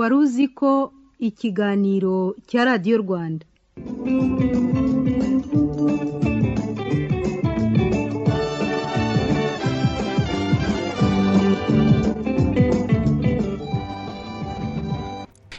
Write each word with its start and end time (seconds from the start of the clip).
wari 0.00 0.14
uzi 0.22 0.44
ko 0.58 0.70
ikiganiro 1.28 2.16
cya 2.48 2.60
radiyo 2.68 2.96
rwanda. 3.04 3.44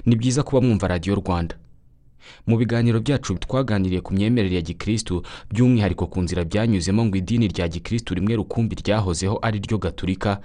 Ni 0.06 0.16
byiza 0.16 0.44
kuba 0.44 0.62
mwumva 0.62 0.88
radiyo 0.88 1.16
rwanda. 1.16 1.56
Mu 2.48 2.58
biganiro 2.58 3.00
byacu 3.00 3.36
twaganiriye 3.38 4.02
ku 4.02 4.14
myemerere 4.14 4.56
ya 4.56 4.62
gikirisitu 4.62 5.22
by'umwihariko 5.52 6.08
ku 6.08 6.22
nzira 6.22 6.44
byanyuzemo 6.46 7.06
ngo 7.06 7.18
idini 7.18 7.48
rya 7.48 7.68
gikirisitu 7.68 8.14
rimwe 8.16 8.36
rukumbi 8.36 8.76
ryahozeho 8.76 9.40
ari 9.42 9.60
ryo 9.60 9.78
gaturika 9.78 10.42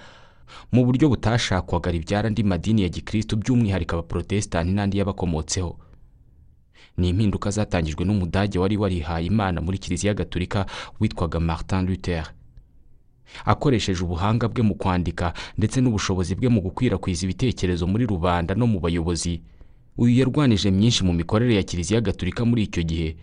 mu 0.73 0.85
buryo 0.87 1.09
butashakwaga 1.09 1.91
ribyara 1.91 2.27
andi 2.29 2.43
madini 2.43 2.83
ya 2.83 2.89
gikirisitu 2.89 3.37
by'umwihariko 3.37 3.93
abaporotesitanti 3.97 4.73
n'andi 4.73 4.99
yabakomotseho. 4.99 5.79
Ni 6.97 7.09
impinduka 7.09 7.51
zatangijwe 7.51 8.05
n'umudage 8.05 8.59
wari 8.59 8.77
warihaye 8.77 9.27
imana 9.27 9.61
muri 9.61 9.79
kiliziya 9.79 10.15
gaturika 10.15 10.67
witwaga 11.01 11.41
martin 11.41 11.87
luther. 11.87 12.33
Akoresheje 13.45 14.05
ubuhanga 14.05 14.49
bwe 14.49 14.63
mu 14.63 14.75
kwandika 14.75 15.33
ndetse 15.59 15.81
n'ubushobozi 15.81 16.35
bwe 16.35 16.49
mu 16.49 16.61
gukwirakwiza 16.61 17.25
ibitekerezo 17.27 17.87
muri 17.87 18.07
rubanda 18.07 18.55
no 18.55 18.67
mu 18.67 18.81
bayobozi. 18.81 19.43
Uyu 19.99 20.19
yarwanije 20.21 20.71
myinshi 20.71 21.05
mu 21.05 21.13
mikorere 21.13 21.55
ya 21.55 21.63
kiliziya 21.63 22.01
gaturika 22.01 22.45
muri 22.45 22.63
icyo 22.63 22.83
gihe 22.83 23.17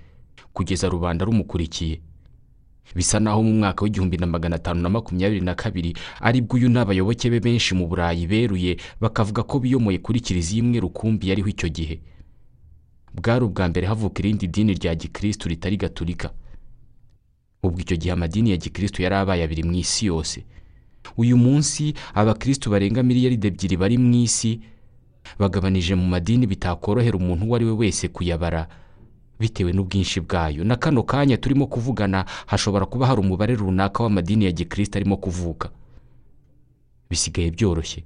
kugeza 0.54 0.90
rubanda 0.90 1.26
rumukurikiye. 1.26 2.02
Bisa 2.96 3.20
naho 3.20 3.44
mu 3.44 3.54
mwaka 3.54 3.84
w'igihumbi 3.84 4.18
na 4.18 4.28
magana 4.28 4.56
atanu 4.56 4.82
na 4.82 4.90
makumyabiri 4.90 5.42
na 5.42 5.56
kabiri 5.56 5.94
ari 6.22 6.42
bwo 6.42 6.58
uyu 6.58 6.70
n'abayoboke 6.70 7.30
be 7.30 7.40
benshi 7.40 7.74
mu 7.76 7.88
burayi 7.88 8.28
beruye 8.28 8.78
bakavuga 9.02 9.44
ko 9.44 9.60
biyomoye 9.60 9.98
kuri 9.98 10.20
kiliziya 10.20 10.60
imwe 10.64 10.80
rukumbi 10.80 11.30
yariho 11.30 11.50
icyo 11.50 11.70
gihe. 11.70 12.00
Bwari 13.14 13.46
ubwa 13.46 13.70
mbere 13.70 13.88
havuka 13.88 14.20
irindi 14.22 14.48
dini 14.48 14.74
rya 14.74 14.96
gikirisitu 14.96 15.50
ritari 15.50 15.78
gaturika 15.78 16.30
ubwo 17.64 17.80
icyo 17.82 17.98
gihe 17.98 18.12
amadini 18.14 18.52
ya 18.52 18.58
gikirisitu 18.58 19.02
yari 19.02 19.16
abaye 19.16 19.44
abiri 19.44 19.64
mu 19.64 19.74
isi 19.74 20.06
yose. 20.06 20.46
Uyu 21.18 21.38
munsi 21.38 21.94
abakirisitu 22.14 22.70
barenga 22.70 23.04
miliyaride 23.04 23.48
ebyiri 23.48 23.78
bari 23.78 23.98
mu 23.98 24.14
isi 24.22 24.60
bagabanije 25.40 25.96
mu 25.96 26.06
madini 26.06 26.46
bitakorohera 26.48 27.18
umuntu 27.18 27.46
uwo 27.46 27.56
ari 27.56 27.66
we 27.66 27.72
wese 27.72 28.08
kuyabara. 28.08 28.68
Bitewe 29.40 29.74
n'ubwinshi 29.74 30.20
bwayo. 30.22 30.64
Na 30.64 30.76
kano 30.76 31.04
kanya 31.04 31.38
turimo 31.38 31.68
kuvugana 31.68 32.26
hashobora 32.46 32.86
kuba 32.86 33.08
hari 33.08 33.22
umubare 33.22 33.56
runaka 33.56 34.04
w'amadini 34.04 34.46
ya 34.46 34.52
gikirisitu 34.52 34.98
arimo 34.98 35.18
kuvuka. 35.18 35.70
Bisigaye 37.10 37.52
byoroshye. 37.52 38.04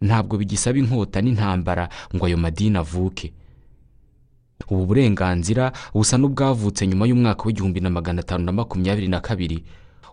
Ntabwo 0.00 0.38
bigisaba 0.38 0.78
inkota 0.78 1.20
n'intambara 1.20 1.88
ngo 2.14 2.26
ayo 2.26 2.36
madini 2.36 2.78
avuke. 2.78 3.32
Ubu 4.70 4.86
burenganzira 4.86 5.72
busa 5.94 6.18
n'ubwavutse 6.18 6.86
nyuma 6.86 7.06
y'umwaka 7.06 7.42
w'igihumbi 7.46 7.80
na 7.80 7.90
magana 7.90 8.20
atanu 8.20 8.44
na 8.44 8.52
makumyabiri 8.52 9.08
na 9.08 9.20
kabiri. 9.20 9.64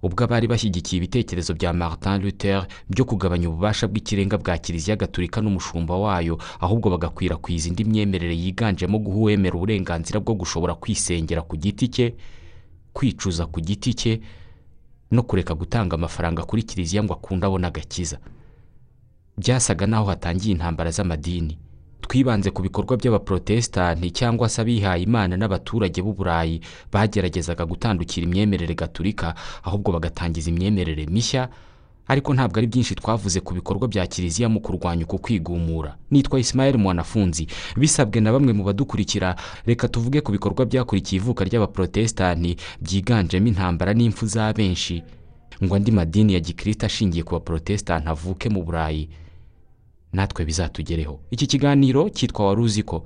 Ubwo 0.05 0.21
abari 0.23 0.45
bashyigikiye 0.47 0.97
ibitekerezo 1.01 1.53
bya 1.57 1.73
martin 1.73 2.21
luther 2.21 2.67
byo 2.89 3.03
kugabanya 3.09 3.49
ububasha 3.49 3.87
bw'ikirenga 3.89 4.37
bwa 4.37 4.57
kiliziya 4.57 4.95
gaturika 5.01 5.41
n'umushumba 5.41 5.97
wayo 5.97 6.37
ahubwo 6.61 6.89
bagakwirakwiza 6.93 7.67
indi 7.73 7.83
myemerere 7.89 8.35
yiganjemo 8.37 8.99
guha 9.01 9.17
uwemera 9.17 9.55
uburenganzira 9.57 10.19
bwo 10.21 10.33
gushobora 10.37 10.73
kwisengera 10.77 11.41
ku 11.41 11.57
giti 11.57 11.87
cye 11.89 12.07
kwicuza 12.93 13.45
ku 13.49 13.57
giti 13.61 13.93
cye 13.97 14.13
no 15.11 15.23
kureka 15.23 15.53
gutanga 15.57 15.95
amafaranga 15.97 16.43
kuri 16.45 16.63
kiliziya 16.63 17.01
ngo 17.03 17.13
akunde 17.17 17.45
abone 17.47 17.65
agakiza 17.67 18.17
byasaga 19.37 19.85
n'aho 19.89 20.05
hatangiye 20.05 20.51
intambara 20.55 20.91
z'amadini. 20.91 21.57
Twibanze 22.01 22.51
ku 22.51 22.61
bikorwa 22.61 22.97
by'abaporotesitanti 22.97 24.11
cyangwa 24.11 24.49
se 24.49 24.61
abihaye 24.61 25.03
imana 25.03 25.37
n'abaturage 25.37 26.01
b'uburayi 26.01 26.61
bageragezaga 26.91 27.65
gutandukira 27.65 28.23
imyemerere 28.27 28.75
gaturika 28.75 29.35
ahubwo 29.63 29.91
bagatangiza 29.91 30.49
imyemerere 30.49 31.05
mishya. 31.05 31.49
Ariko 32.07 32.33
ntabwo 32.37 32.57
ari 32.61 32.67
byinshi 32.69 32.95
twavuze 32.95 33.41
ku 33.41 33.53
bikorwa 33.57 33.87
bya 33.89 34.05
kiliziya 34.07 34.45
mu 34.49 34.61
kurwanya 34.61 35.03
uku 35.09 35.17
kwigumura. 35.17 35.97
Nitwa 36.11 36.37
Ismael 36.39 36.77
mwanafunzi. 36.77 37.47
Bisabwe 37.77 38.21
na 38.21 38.29
bamwe 38.31 38.53
mu 38.53 38.63
badukurikira 38.63 39.35
reka 39.65 39.87
tuvuge 39.89 40.21
ku 40.21 40.29
bikorwa 40.31 40.65
byakurikiye 40.69 41.17
ivuka 41.21 41.41
ry'abaporotesitanti 41.49 42.55
byiganjemo 42.81 43.47
intambara 43.49 43.93
n'impfu 43.97 44.25
za 44.29 44.53
benshi. 44.53 45.01
Ngo 45.63 45.75
andi 45.75 45.91
madini 45.91 46.33
ya 46.33 46.39
gikirisitu 46.45 46.85
ashingiye 46.85 47.23
ku 47.25 47.33
baporotesitanti 47.41 48.05
avuke 48.09 48.49
mu 48.53 48.61
burayi. 48.63 49.09
Natwe 50.15 50.45
bizatugereho. 50.47 51.19
Iki 51.31 51.45
kiganiro 51.47 52.09
cyitwa 52.09 52.47
wari 52.47 52.61
uzi 52.61 52.83
ko. 52.83 53.03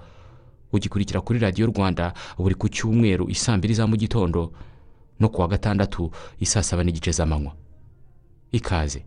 Ugikurikira 0.73 1.21
kuri 1.25 1.39
radiyo 1.41 1.65
rwanda 1.73 2.13
buri 2.37 2.55
ku 2.55 2.69
cyumweru 2.69 3.25
isaa 3.29 3.57
mbiri 3.57 3.73
za 3.73 3.87
mu 3.89 3.95
gitondo 3.97 4.53
no 5.19 5.27
ku 5.33 5.41
wa 5.41 5.47
gatandatu 5.49 6.11
isaa 6.39 6.63
saba 6.63 6.83
n'igice 6.85 7.11
z'amanywa 7.11 7.53
ikaze. 8.53 9.01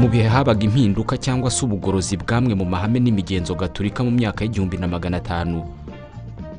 Mu 0.00 0.08
bihe 0.10 0.28
habaga 0.28 0.64
impinduka 0.64 1.16
cyangwa 1.16 1.50
se 1.50 1.64
ubugorozi 1.64 2.16
bw'amwe 2.16 2.54
mu 2.54 2.64
mahame 2.64 2.98
n'imigenzo 3.00 3.54
gaturika 3.54 4.04
mu 4.04 4.10
myaka 4.10 4.44
y'igihumbi 4.44 4.76
na 4.76 4.88
magana 4.88 5.16
atanu 5.16 5.64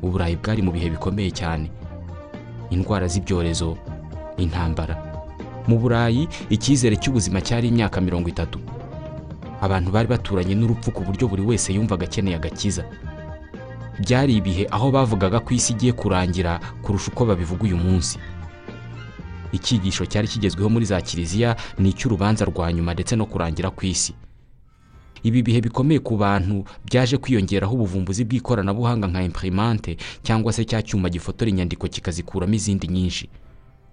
uburayi 0.02 0.36
bwari 0.36 0.62
mu 0.62 0.72
bihe 0.72 0.90
bikomeye 0.90 1.30
cyane. 1.30 1.70
Indwara 2.70 3.06
z'ibyorezo 3.08 3.76
intambara. 4.36 4.96
Mu 5.66 5.78
burayi 5.78 6.28
icyizere 6.50 6.96
cy'ubuzima 6.96 7.40
cyari 7.40 7.68
imyaka 7.68 8.00
mirongo 8.00 8.28
itatu. 8.28 8.58
Abantu 9.60 9.90
bari 9.90 10.08
baturanye 10.08 10.54
n'urupfu 10.54 10.90
ku 10.92 11.02
buryo 11.04 11.28
buri 11.28 11.42
wese 11.42 11.72
yumvaga 11.74 12.04
akeneye 12.06 12.36
agakiza. 12.36 12.84
Byari 13.98 14.36
ibihe 14.36 14.66
aho 14.70 14.90
bavugaga 14.92 15.40
ko 15.40 15.54
isi 15.54 15.72
igiye 15.72 15.92
kurangira 15.92 16.60
kurusha 16.82 17.10
uko 17.10 17.24
babivuga 17.24 17.62
uyu 17.64 17.76
munsi. 17.76 18.18
Icyigisho 19.52 20.06
cyari 20.06 20.28
kigezweho 20.28 20.68
muri 20.70 20.84
za 20.84 21.00
kiliziya 21.00 21.56
ni 21.78 21.88
icy'urubanza 21.90 22.44
rwa 22.44 22.72
nyuma 22.72 22.92
ndetse 22.94 23.16
no 23.16 23.26
kurangira 23.26 23.70
ku 23.70 23.86
isi 23.86 24.12
ibi 25.26 25.42
bihe 25.42 25.60
bikomeye 25.60 25.98
ku 26.00 26.14
bantu 26.16 26.62
byaje 26.86 27.16
kwiyongeraho 27.18 27.74
ubuvumbuzi 27.74 28.22
bw'ikoranabuhanga 28.24 29.06
nka 29.10 29.22
imprimante 29.26 29.96
cyangwa 30.22 30.52
se 30.54 30.62
cya 30.64 30.82
cyuma 30.86 31.08
gifotora 31.10 31.50
inyandiko 31.50 31.88
kikazikuramo 31.90 32.54
izindi 32.54 32.86
nyinshi. 32.88 33.26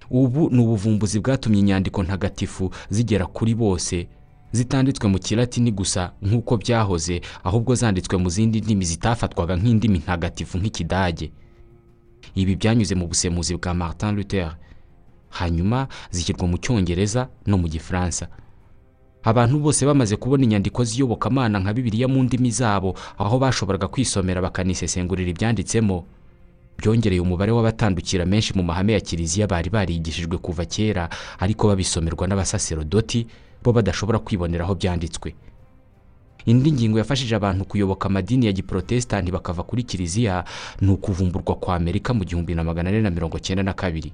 Ubu 0.09 0.49
ni 0.53 0.59
ubuvumbuzi 0.61 1.19
bwatumye 1.19 1.59
inyandiko 1.59 2.03
ntagatifu 2.03 2.69
zigera 2.89 3.25
kuri 3.25 3.55
bose. 3.55 4.07
Zitanditswe 4.53 5.07
mu 5.09 5.17
kilatini 5.19 5.71
gusa 5.73 6.13
nk'uko 6.21 6.57
byahoze 6.61 7.21
ahubwo 7.43 7.73
zanditswe 7.75 8.17
mu 8.21 8.29
zindi 8.29 8.61
ndimi 8.61 8.85
zitafatwaga 8.85 9.55
nk'indimi 9.57 9.97
ntagatifu 10.05 10.57
nk'ikidage. 10.61 11.31
Ibi 12.37 12.53
byanyuze 12.55 12.93
mu 12.95 13.07
busemuzi 13.09 13.57
bwa 13.57 13.73
martin 13.73 14.13
luther. 14.15 14.53
Hanyuma 15.33 15.87
zishyirwa 16.13 16.45
mu 16.47 16.57
cyongereza 16.61 17.25
no 17.49 17.57
mu 17.57 17.65
gifaransa. 17.67 18.27
Abantu 19.23 19.59
bose 19.59 19.85
bamaze 19.85 20.15
kubona 20.15 20.43
inyandiko 20.43 20.83
z'iyobokamana 20.83 21.59
nka 21.59 21.73
bibiliya 21.73 22.07
mu 22.07 22.23
ndimi 22.23 22.51
zabo 22.51 22.95
aho 23.17 23.39
bashoboraga 23.39 23.87
kwisomera 23.87 24.41
bakanisesengurira 24.41 25.29
ibyanditsemo. 25.31 26.03
Byongereye 26.77 27.21
umubare 27.21 27.51
w'abatandukira 27.51 28.25
menshi 28.25 28.51
mu 28.57 28.63
mahame 28.63 28.93
ya 28.93 28.99
kiliziya 28.99 29.47
bari 29.47 29.69
barigishijwe 29.69 30.37
kuva 30.37 30.65
kera 30.65 31.09
ariko 31.39 31.67
babisomerwa 31.67 32.27
n'abasaserodoti 32.27 33.27
bo 33.63 33.71
badashobora 33.71 34.19
kwibonera 34.19 34.63
aho 34.65 34.75
byanditswe. 34.75 35.33
Indi 36.45 36.71
ngingo 36.71 36.97
yafashije 36.99 37.35
abantu 37.35 37.63
kuyoboka 37.65 38.05
amadini 38.11 38.45
ya 38.45 38.51
giporotesitanti 38.51 39.31
bakava 39.31 39.63
kuri 39.63 39.83
kiliziya 39.83 40.43
ni 40.81 40.91
ukuvumburwa 40.91 41.55
kwa 41.55 41.75
amerika 41.75 42.11
mu 42.13 42.25
gihumbi 42.27 42.55
na 42.55 42.63
magana 42.63 42.89
ane 42.89 42.99
na 43.01 43.09
mirongo 43.09 43.39
cyenda 43.39 43.63
na 43.63 43.71
kabiri. 43.73 44.11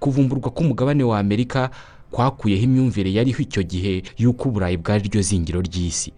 Kuvumburwa 0.00 0.50
k'umugabane 0.50 1.04
wa 1.04 1.18
amerika 1.18 1.70
kwakuyeho 2.10 2.62
imyumvire 2.64 3.12
yariho 3.12 3.40
icyo 3.42 3.62
gihe 3.62 4.02
y'uko 4.18 4.48
uburayi 4.48 4.76
bwari 4.76 5.08
ryo 5.08 5.22
zingiro 5.22 5.60
ry'isi. 5.60 6.12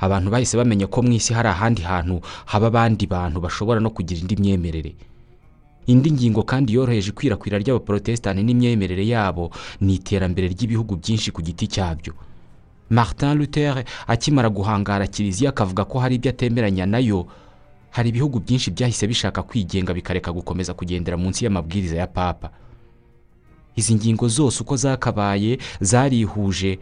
Abantu 0.00 0.30
bahise 0.30 0.56
bamenya 0.56 0.86
ko 0.86 1.02
mu 1.02 1.12
isi 1.12 1.32
hari 1.34 1.48
ahandi 1.48 1.82
hantu 1.82 2.20
haba 2.46 2.66
abandi 2.72 3.06
bantu 3.06 3.40
bashobora 3.40 3.80
no 3.80 3.90
kugira 3.90 4.20
indi 4.20 4.36
myemerere. 4.36 4.94
Indi 5.86 6.12
ngingo 6.12 6.42
kandi 6.42 6.72
yoroheje 6.72 7.10
ikwirakwira 7.12 7.58
ry'abaporotesitanti 7.58 8.42
n'imyemerere 8.42 9.04
yabo 9.06 9.50
ni 9.80 9.94
iterambere 10.00 10.48
ry'ibihugu 10.48 10.96
byinshi 10.96 11.30
ku 11.34 11.42
giti 11.42 11.66
cyabyo. 11.68 12.14
Martin 12.90 13.34
luther 13.38 13.84
akimara 14.06 14.48
guhangara 14.48 15.06
kiliziya 15.06 15.50
akavuga 15.50 15.84
ko 15.84 15.98
hari 16.00 16.14
ibyo 16.16 16.30
atemeranya 16.30 16.86
na 16.86 16.98
yo 16.98 17.26
hari 17.90 18.08
ibihugu 18.08 18.40
byinshi 18.40 18.70
byahise 18.70 19.06
bishaka 19.06 19.42
kwigenga 19.42 19.94
bikareka 19.94 20.32
gukomeza 20.32 20.74
kugendera 20.74 21.16
munsi 21.16 21.44
y'amabwiriza 21.44 21.96
ya 21.96 22.06
papa. 22.06 22.50
Izi 23.76 23.94
ngingo 23.94 24.28
zose 24.28 24.62
uko 24.62 24.76
zakabaye 24.76 25.58
zarihuje 25.80 26.78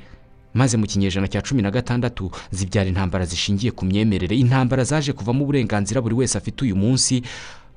maze 0.55 0.77
mu 0.77 0.87
kinyejana 0.87 1.29
cya 1.29 1.43
cumi 1.43 1.63
na 1.63 1.71
gatandatu 1.71 2.31
zibyara 2.51 2.89
intambara 2.89 3.25
zishingiye 3.25 3.71
ku 3.73 3.85
myemerere. 3.85 4.37
Intambara 4.37 4.85
zaje 4.85 5.13
kuvamo 5.13 5.45
uburenganzira 5.45 6.01
buri 6.01 6.15
wese 6.15 6.39
afite 6.39 6.63
uyu 6.65 6.77
munsi 6.77 7.23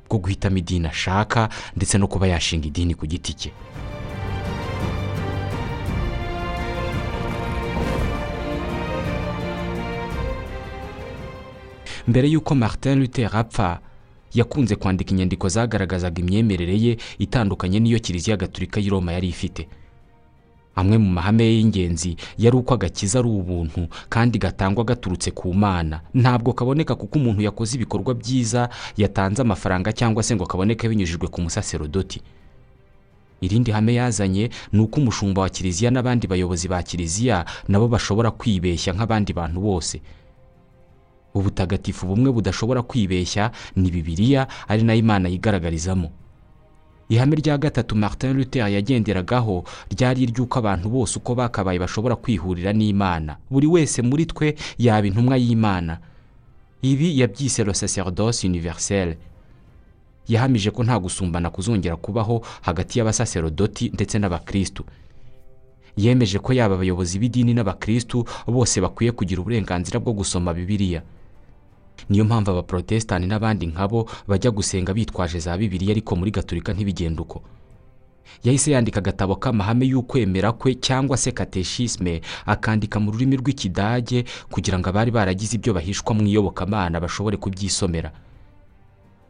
bwo 0.10 0.18
guhitamo 0.20 0.58
idini 0.58 0.88
ashaka 0.88 1.50
ndetse 1.76 1.98
no 1.98 2.08
kuba 2.08 2.28
yashinga 2.28 2.68
idini 2.68 2.94
ku 2.96 3.06
giti 3.08 3.34
cye. 3.34 3.52
Mbere 12.08 12.28
y'uko 12.28 12.56
martin 12.56 13.00
luther 13.00 13.30
apfa 13.36 13.80
yakunze 14.34 14.76
kwandika 14.76 15.12
inyandiko 15.12 15.50
zagaragazaga 15.50 16.20
imyemerere 16.22 16.76
ye 16.80 16.98
itandukanye 17.20 17.80
n'iyo 17.80 18.00
kiliziya 18.00 18.38
gatulika 18.38 18.80
y'i 18.80 18.90
roma 18.90 19.12
yari 19.14 19.28
ifite. 19.30 19.68
Amwe 20.76 20.98
mu 20.98 21.10
mahame 21.12 21.44
y'ingenzi 21.46 22.16
yari 22.40 22.56
uko 22.58 22.74
agakiza 22.74 23.20
ari 23.20 23.28
ubuntu 23.28 23.88
kandi 24.10 24.40
gatangwa 24.40 24.84
gaturutse 24.84 25.32
ku 25.32 25.54
mana. 25.54 26.00
Ntabwo 26.16 26.54
kaboneka 26.54 26.96
kuko 26.96 27.20
umuntu 27.20 27.42
yakoze 27.44 27.76
ibikorwa 27.76 28.14
byiza 28.16 28.70
yatanze 28.98 29.42
amafaranga 29.44 29.92
cyangwa 29.94 30.24
se 30.24 30.36
ngo 30.36 30.46
kaboneke 30.48 30.88
binyujijwe 30.90 31.28
ku 31.28 31.42
musaserodoti. 31.44 32.22
Irindi 33.42 33.72
hame 33.72 33.94
yazanye 33.94 34.50
ni 34.74 34.80
uko 34.80 35.00
umushumba 35.02 35.42
wa 35.42 35.50
kiliziya 35.50 35.92
n'abandi 35.92 36.28
bayobozi 36.28 36.68
ba 36.72 36.84
kiliziya 36.84 37.46
nabo 37.68 37.88
bashobora 37.92 38.32
kwibeshya 38.32 38.94
nk'abandi 38.94 39.34
bantu 39.34 39.60
bose. 39.62 40.00
Ubutagatifu 41.34 42.06
bumwe 42.08 42.32
budashobora 42.32 42.82
kwibeshya 42.82 43.52
ni 43.76 43.92
bibiliya 43.92 44.48
ari 44.68 44.84
na 44.84 44.94
yo 44.94 45.00
imana 45.00 45.30
yigaragarizamo. 45.30 46.12
Ihame 47.12 47.36
rya 47.36 47.58
gatatu 47.58 47.96
martin 47.96 48.34
luther 48.34 48.68
yagenderagaho 48.72 49.64
ryari 49.92 50.24
iry'uko 50.24 50.60
abantu 50.60 50.90
bose 50.90 51.20
uko 51.20 51.36
bakabaye 51.36 51.80
bashobora 51.80 52.16
kwihurira 52.16 52.72
n'imana. 52.74 53.36
Buri 53.52 53.68
wese 53.68 54.02
muri 54.02 54.26
twe 54.26 54.56
yaba 54.80 55.08
intumwa 55.08 55.36
y'imana. 55.38 55.98
Ibi 56.82 57.20
yabyise 57.20 57.68
sacerdoce 57.74 58.48
universel. 58.48 59.16
Yahamije 60.28 60.72
ko 60.72 60.84
nta 60.84 61.00
gusumbana 61.00 61.50
kuzongera 61.50 61.96
kubaho 61.96 62.42
hagati 62.62 63.00
y'abasaserodoti 63.00 63.90
ndetse 63.94 64.20
n'abakristu. 64.20 64.84
Yemeje 65.98 66.40
ko 66.40 66.54
yaba 66.54 66.76
abayobozi 66.76 67.20
b'idini 67.20 67.54
n'abakristu 67.54 68.24
bose 68.48 68.80
bakwiye 68.82 69.12
kugira 69.12 69.42
uburenganzira 69.44 70.00
bwo 70.00 70.14
gusoma 70.16 70.54
bibiliya. 70.56 71.02
Niyo 72.12 72.26
mpamvu 72.28 72.52
abaporotesitanti 72.52 73.28
n'abandi 73.28 73.66
nkabo 73.72 74.10
bajya 74.28 74.52
gusenga 74.52 74.92
bitwaje 74.94 75.40
za 75.40 75.56
bibiliya 75.58 75.92
ariko 75.96 76.12
muri 76.20 76.32
gaturika 76.32 76.74
ntibigende 76.76 77.22
uko. 77.24 77.40
Yahise 78.44 78.72
yandika 78.72 79.00
agatabo 79.00 79.36
k'amahame 79.36 79.86
y'ukwemera 79.92 80.52
kwe 80.52 80.76
cyangwa 80.76 81.18
se 81.18 81.32
kateshisme 81.32 82.22
akandika 82.46 83.00
mu 83.00 83.12
rurimi 83.12 83.36
rw'ikidage 83.40 84.26
kugira 84.52 84.80
ngo 84.80 84.90
abari 84.90 85.12
baragize 85.12 85.56
ibyo 85.56 85.72
bahishwa 85.74 86.12
mu 86.16 86.24
iyobokamana 86.28 87.00
bashobore 87.00 87.38
kubyisomera. 87.38 88.12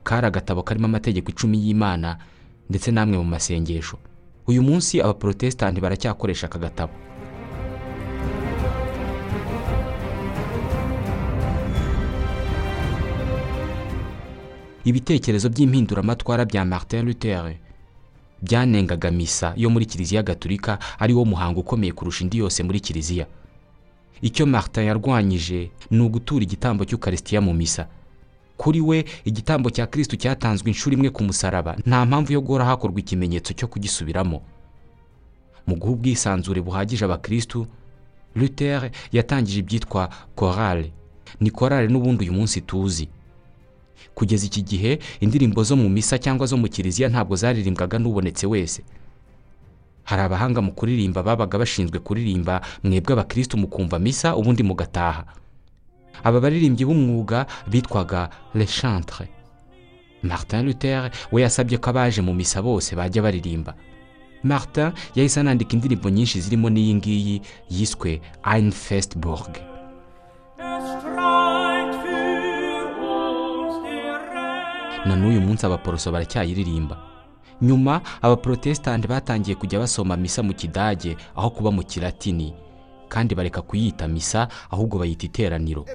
Kari 0.03 0.25
agatabo 0.27 0.63
karimo 0.63 0.85
amategeko 0.89 1.29
icumi 1.29 1.57
y'imana 1.61 2.17
ndetse 2.69 2.89
n'amwe 2.91 3.17
mu 3.17 3.25
masengesho. 3.25 3.97
Uyu 4.47 4.61
munsi 4.63 5.01
abaporotesitanti 5.01 5.81
baracyakoresha 5.81 6.45
aka 6.49 6.59
gatabo. 6.59 6.93
Ibitekerezo 14.85 15.49
by'impinduramatwara 15.49 16.45
bya 16.45 16.65
martin 16.65 17.05
luther. 17.05 17.55
Byanengaga 18.41 19.11
misa 19.11 19.53
yo 19.55 19.69
muri 19.69 19.85
kiliziya 19.85 20.23
gatulika 20.23 20.79
ari 20.99 21.13
wo 21.13 21.25
muhango 21.25 21.59
ukomeye 21.59 21.91
kurusha 21.93 22.23
indi 22.23 22.37
yose 22.37 22.63
muri 22.63 22.79
kiliziya. 22.79 23.25
Icyo 24.21 24.45
martin 24.45 24.83
yarwanyije 24.83 25.71
ni 25.91 26.01
ugutura 26.01 26.43
igitambo 26.43 26.85
cy'ukarisitiya 26.85 27.41
mu 27.41 27.53
misa. 27.53 27.87
Kuri 28.57 28.81
we 28.81 29.05
igitambo 29.25 29.69
cya 29.69 29.87
kirisitu 29.87 30.15
cyatanzwe 30.17 30.67
inshuro 30.69 30.93
imwe 30.95 31.09
ku 31.09 31.23
musaraba. 31.23 31.77
Nta 31.85 32.05
mpamvu 32.05 32.33
yo 32.33 32.41
guhora 32.41 32.65
hakorwa 32.65 32.99
ikimenyetso 32.99 33.53
cyo 33.53 33.67
kugisubiramo. 33.67 34.41
Mu 35.67 35.75
guha 35.77 35.91
ubwisanzure 35.93 36.61
buhagije 36.61 37.05
abakirisitu 37.05 37.67
luther 38.35 38.89
yatangije 39.11 39.59
ibyitwa 39.59 40.09
korale 40.35 40.91
ni 41.39 41.49
korale 41.51 41.87
n'ubundi 41.87 42.23
uyu 42.25 42.33
munsi 42.33 42.61
tuzi. 42.61 43.09
Kugeza 44.15 44.45
iki 44.45 44.61
gihe 44.61 44.99
indirimbo 45.19 45.63
zo 45.63 45.75
mu 45.75 45.89
misa 45.89 46.17
cyangwa 46.17 46.45
zo 46.47 46.57
mu 46.57 46.67
kiliziya 46.67 47.09
ntabwo 47.09 47.35
zaririmbwaga 47.35 47.99
n'ubonetse 47.99 48.47
wese. 48.47 48.81
Hari 50.03 50.21
abahanga 50.21 50.61
mu 50.61 50.71
kuririmba 50.71 51.23
babaga 51.23 51.57
bashinzwe 51.57 51.99
kuririmba 51.99 52.61
mwebwe 52.83 53.13
abakirisitu 53.13 53.57
mukumva 53.57 53.99
misa 53.99 54.35
ubundi 54.35 54.63
mugataha. 54.63 55.23
Aba 56.23 56.39
baririmbyi 56.39 56.85
b'umwuga 56.85 57.45
bitwaga 57.67 58.29
chantre 58.67 59.29
martin 60.23 60.65
luther 60.65 61.11
we 61.31 61.41
yasabye 61.41 61.77
ko 61.77 61.89
abaje 61.89 62.21
mu 62.21 62.33
misa 62.33 62.61
bose 62.61 62.95
bajya 62.95 63.21
baririmba. 63.21 63.73
Martin 64.43 64.91
yahise 65.15 65.39
anandika 65.39 65.73
indirimbo 65.73 66.09
nyinshi 66.09 66.41
zirimo 66.41 66.69
n'iyi 66.69 66.93
ngiyi 66.95 67.41
yiswe 67.69 68.21
ein 68.43 68.71
na 75.05 75.15
n'uyu 75.15 75.41
munsi 75.41 75.65
abaporoso 75.65 76.11
baracyayiririmba. 76.11 76.97
Nyuma 77.61 78.01
abaporotesitanti 78.21 79.07
batangiye 79.07 79.55
kujya 79.55 79.79
basoma 79.79 80.17
misa 80.17 80.43
mu 80.43 80.53
kidage 80.53 81.17
aho 81.35 81.49
kuba 81.49 81.71
mu 81.71 81.83
kilatini 81.83 82.53
kandi 83.09 83.35
bareka 83.35 83.61
kuyita 83.61 84.07
misa 84.07 84.47
ahubwo 84.71 84.97
bayita 84.99 85.25
iteraniro. 85.25 85.85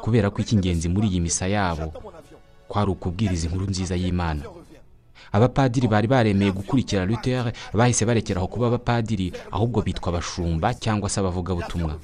Kubera 0.00 0.30
ko 0.30 0.38
icy'ingenzi 0.42 0.88
muri 0.88 1.08
iyi 1.10 1.20
misa 1.20 1.46
yabo 1.50 1.90
kwari 2.68 2.90
ukubwiriza 2.90 3.46
inkuru 3.50 3.66
nziza 3.70 3.96
y'imana. 3.96 4.42
Abapadiri 5.32 5.88
bari 5.88 6.06
baremeye 6.06 6.50
gukurikira 6.54 7.02
luther 7.06 7.50
bahise 7.74 8.04
barekeraho 8.06 8.46
kuba 8.46 8.66
abapadiri 8.66 9.32
ahubwo 9.50 9.82
bitwa 9.82 10.08
abashumba 10.14 10.74
cyangwa 10.74 11.10
se 11.10 11.18
abavugabutumwa. 11.20 11.98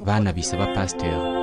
Banabise 0.00 0.56
abapasiteri. 0.56 1.39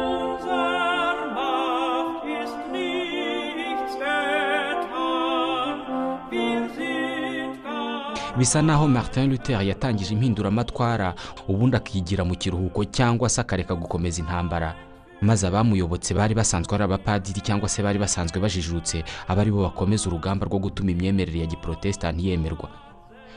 Bisa 8.37 8.61
naho 8.61 8.87
martin 8.87 9.29
luther 9.29 9.61
yatangije 9.67 10.13
impinduramatwara 10.13 11.15
ubundi 11.47 11.77
akigira 11.77 12.23
mu 12.25 12.35
kiruhuko 12.35 12.85
cyangwa 12.85 13.29
se 13.29 13.41
akareka 13.41 13.75
gukomeza 13.75 14.21
intambara. 14.21 14.75
Maze 15.21 15.47
abamuyobotse 15.47 16.13
bari 16.13 16.35
basanzwe 16.35 16.75
ari 16.75 16.83
abapadiri 16.83 17.41
cyangwa 17.41 17.69
se 17.69 17.81
bari 17.83 17.99
basanzwe 17.99 18.39
bajijutse 18.39 19.03
aba 19.27 19.41
ari 19.41 19.51
bo 19.51 19.63
bakomeza 19.63 20.09
urugamba 20.09 20.45
rwo 20.45 20.59
gutuma 20.59 20.91
imyemerere 20.91 21.39
ya 21.39 21.45
giporotesitanti 21.45 22.27
yemerwa. 22.29 22.69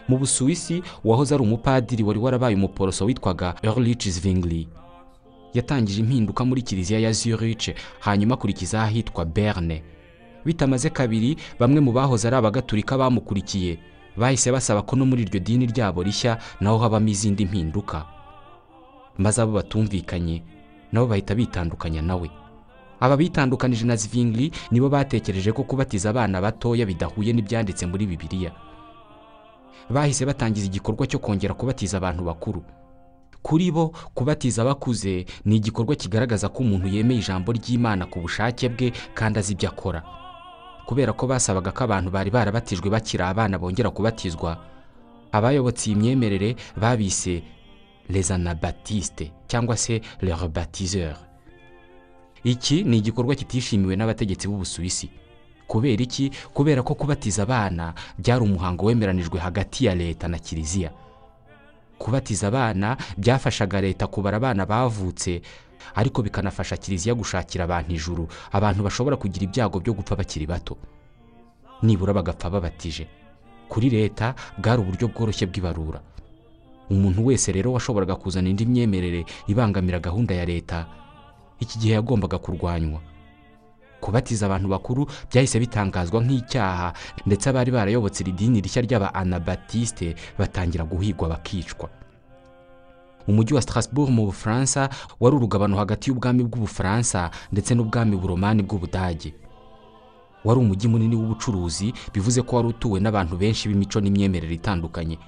Mu 0.08 0.18
busuwisi 0.18 0.82
uwahoze 1.04 1.34
ari 1.34 1.42
umupadiri 1.44 2.02
wari 2.04 2.18
warabaye 2.18 2.54
umuporoso 2.54 3.04
witwaga 3.04 3.54
Erlich 3.62 4.08
Zwingli. 4.10 4.68
Yatangije 5.54 6.00
impinduka 6.00 6.44
muri 6.44 6.62
kiliziya 6.62 7.00
ya 7.00 7.12
Zurich 7.12 7.72
hanyuma 8.00 8.34
akurikizaho 8.34 8.84
ahitwa 8.86 9.24
Berne. 9.24 9.82
Bitamaze 10.44 10.90
kabiri 10.90 11.36
bamwe 11.58 11.80
mu 11.80 11.92
bahoze 11.92 12.28
ari 12.28 12.36
abagatulika 12.36 12.98
bamukurikiye. 12.98 13.78
Bahise 14.20 14.52
basaba 14.52 14.82
ko 14.84 14.96
no 14.96 15.06
muri 15.08 15.22
iryo 15.24 15.40
dini 15.40 15.66
ryabo 15.66 16.02
rishya 16.04 16.38
naho 16.60 16.78
habamo 16.78 17.08
izindi 17.08 17.44
mpinduka. 17.48 18.04
Maze 19.18 19.42
abo 19.42 19.52
batumvikanye 19.52 20.42
nabo 20.92 21.06
bahita 21.06 21.34
bitandukanya 21.34 22.02
nawe 22.02 22.30
aba 23.00 23.16
bitandukanije 23.16 23.84
na 23.88 23.96
Zwingli 23.96 24.52
nibo 24.70 24.88
batekereje 24.92 25.52
ko 25.52 25.64
kubatiza 25.64 26.10
abana 26.12 26.40
batoya 26.40 26.84
bidahuye 26.86 27.32
n'ibyanditse 27.32 27.86
muri 27.88 28.06
bibiliya. 28.06 28.52
Bahise 29.90 30.26
batangiza 30.28 30.66
igikorwa 30.68 31.06
cyo 31.08 31.18
kongera 31.18 31.54
kubatiza 31.56 31.96
abantu 31.96 32.24
bakuru. 32.28 32.60
Kuri 33.42 33.72
bo 33.72 33.88
kubatiza 34.14 34.62
abakuze 34.62 35.24
ni 35.48 35.56
igikorwa 35.56 35.96
kigaragaza 35.96 36.48
ko 36.52 36.60
umuntu 36.62 36.88
yemeye 36.92 37.20
ijambo 37.24 37.52
ry'imana 37.56 38.04
ku 38.06 38.20
bushake 38.20 38.68
bwe 38.68 38.92
kandi 39.16 39.38
azi 39.40 39.52
ibyo 39.56 39.68
akora. 39.72 40.02
Kubera 40.86 41.12
ko 41.12 41.26
basabaga 41.26 41.72
ko 41.72 41.84
abantu 41.84 42.10
bari 42.10 42.30
barabatijwe 42.30 42.90
bakiri 42.90 43.22
abana 43.22 43.58
bongera 43.58 43.90
kubatizwa 43.90 44.56
abayobotse 45.32 45.90
iyi 45.90 45.96
myemerere 45.96 46.56
babise 46.76 47.42
les 48.08 48.30
anabatistes 48.30 49.30
cyangwa 49.46 49.76
se 49.76 50.00
les 50.20 50.34
rebaptiseurs 50.40 51.18
iki 52.44 52.82
ni 52.84 52.98
igikorwa 52.98 53.34
kitishimiwe 53.34 53.96
n'abategetsi 53.96 54.48
b'ubusuwisi. 54.48 55.10
Kubera 55.68 56.02
iki? 56.02 56.30
Kubera 56.54 56.82
ko 56.82 56.94
kubatiza 56.94 57.42
abana 57.42 57.94
byari 58.18 58.42
umuhango 58.44 58.86
wemeranijwe 58.86 59.38
hagati 59.38 59.84
ya 59.84 59.94
leta 59.94 60.28
na 60.28 60.38
kiliziya. 60.38 60.90
Kubatiza 61.98 62.48
abana 62.48 62.96
byafashaga 63.16 63.80
leta 63.80 64.06
kubara 64.06 64.36
abana 64.36 64.66
bavutse 64.66 65.42
ariko 65.94 66.22
bikanafasha 66.22 66.76
kiliziya 66.76 67.14
gushakira 67.14 67.64
abantu 67.64 67.92
ijuru 67.94 68.28
abantu 68.52 68.82
bashobora 68.82 69.16
kugira 69.16 69.44
ibyago 69.44 69.80
byo 69.80 69.92
gupfa 69.94 70.16
bakiri 70.16 70.46
bato. 70.46 70.76
Nibura 71.82 72.12
bagapfa 72.14 72.50
babatije. 72.50 73.06
Kuri 73.68 73.90
leta 73.90 74.34
bwari 74.58 74.82
uburyo 74.82 75.08
bworoshye 75.08 75.46
bw'ibarura. 75.46 76.00
Umuntu 76.90 77.26
wese 77.26 77.52
rero 77.52 77.72
washoboraga 77.72 78.16
kuzana 78.18 78.48
indi 78.50 78.66
myemerere 78.66 79.24
ibangamira 79.46 79.98
gahunda 80.02 80.34
ya 80.34 80.44
leta 80.44 80.86
iki 81.60 81.78
gihe 81.78 81.94
yagombaga 81.94 82.38
kurwanywa. 82.38 83.00
Kubatiza 84.00 84.46
abantu 84.46 84.68
bakuru 84.68 85.06
byahise 85.30 85.60
bitangazwa 85.60 86.24
nk'icyaha 86.24 86.92
ndetse 87.28 87.46
abari 87.52 87.70
barayobotse 87.70 88.24
iri 88.24 88.32
dini 88.32 88.60
rishya 88.64 88.82
ry'aba 88.82 89.14
anabatisite 89.14 90.16
batangira 90.38 90.84
guhigwa 90.84 91.28
bakicwa. 91.28 91.88
Umujyi 93.30 93.54
wa 93.54 93.62
Strasbourg 93.62 94.10
mu 94.10 94.26
bufaransa 94.26 94.88
wari 95.20 95.36
urugabano 95.36 95.76
hagati 95.76 96.10
y'ubwami 96.10 96.42
bw'ubufaransa 96.44 97.30
ndetse 97.52 97.74
n'ubwami 97.74 98.16
buromani 98.16 98.62
bw'ubudage. 98.62 99.34
Wari 100.44 100.60
umujyi 100.60 100.88
munini 100.88 101.16
w'ubucuruzi 101.16 101.92
bivuze 102.14 102.42
ko 102.42 102.56
wari 102.56 102.68
utuwe 102.68 103.00
n'abantu 103.00 103.36
benshi 103.36 103.68
b'imico 103.68 104.00
n'imyemerere 104.00 104.54
itandukanye. 104.54 105.18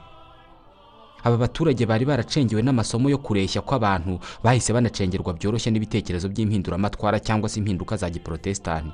Aba 1.24 1.36
baturage 1.36 1.86
bari 1.86 2.04
baracengewe 2.04 2.62
n'amasomo 2.62 3.06
yo 3.10 3.18
kureshya 3.22 3.62
kw'abantu 3.62 4.18
bahise 4.42 4.72
banacengerwa 4.74 5.32
byoroshye 5.38 5.70
n'ibitekerezo 5.70 6.26
by'impinduramatwara 6.28 7.20
cyangwa 7.22 7.48
se 7.48 7.60
impinduka 7.62 7.94
za 7.96 8.10
giporotesitanti 8.10 8.90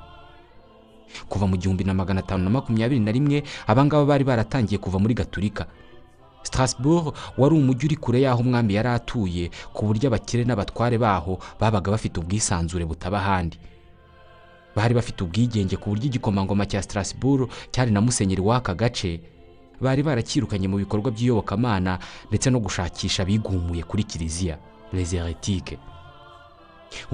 kuva 1.29 1.47
mu 1.49 1.57
gihumbi 1.57 1.81
na 1.83 1.93
magana 1.97 2.19
atanu 2.21 2.43
na 2.45 2.49
makumyabiri 2.53 3.01
na 3.01 3.09
rimwe 3.11 3.41
abangaba 3.65 4.05
bari 4.05 4.21
baratangiye 4.23 4.77
kuva 4.77 4.99
muri 5.01 5.13
gaturika. 5.17 5.65
Strasbourg 6.49 7.13
wari 7.37 7.53
umujyi 7.55 7.85
uri 7.85 7.95
kure 7.95 8.19
y'aho 8.25 8.41
umwami 8.41 8.73
yari 8.73 8.89
atuye 8.89 9.49
ku 9.73 9.85
buryo 9.85 10.09
abakire 10.09 10.43
n'abatware 10.43 10.97
baho 10.97 11.37
babaga 11.61 11.91
bafite 11.93 12.17
ubwisanzure 12.19 12.85
butaba 12.89 13.17
ahandi. 13.21 13.57
Bari 14.75 14.93
bafite 14.97 15.21
ubwigenge 15.23 15.77
ku 15.77 15.89
buryo 15.93 16.05
igikomangoma 16.09 16.65
cya 16.65 16.81
Strasbourg 16.81 17.49
cyari 17.71 17.91
na 17.91 18.01
musenyeri 18.01 18.41
w'aka 18.41 18.73
gace. 18.73 19.21
Bari 19.81 20.03
barakirukanye 20.03 20.67
mu 20.67 20.77
bikorwa 20.81 21.11
by'iyobokamana 21.13 21.99
ndetse 22.29 22.49
no 22.49 22.59
gushakisha 22.59 23.23
abigumuye 23.23 23.83
kuri 23.85 24.03
kiliziya 24.03 24.57
les 24.93 25.13
heretiques. 25.13 25.79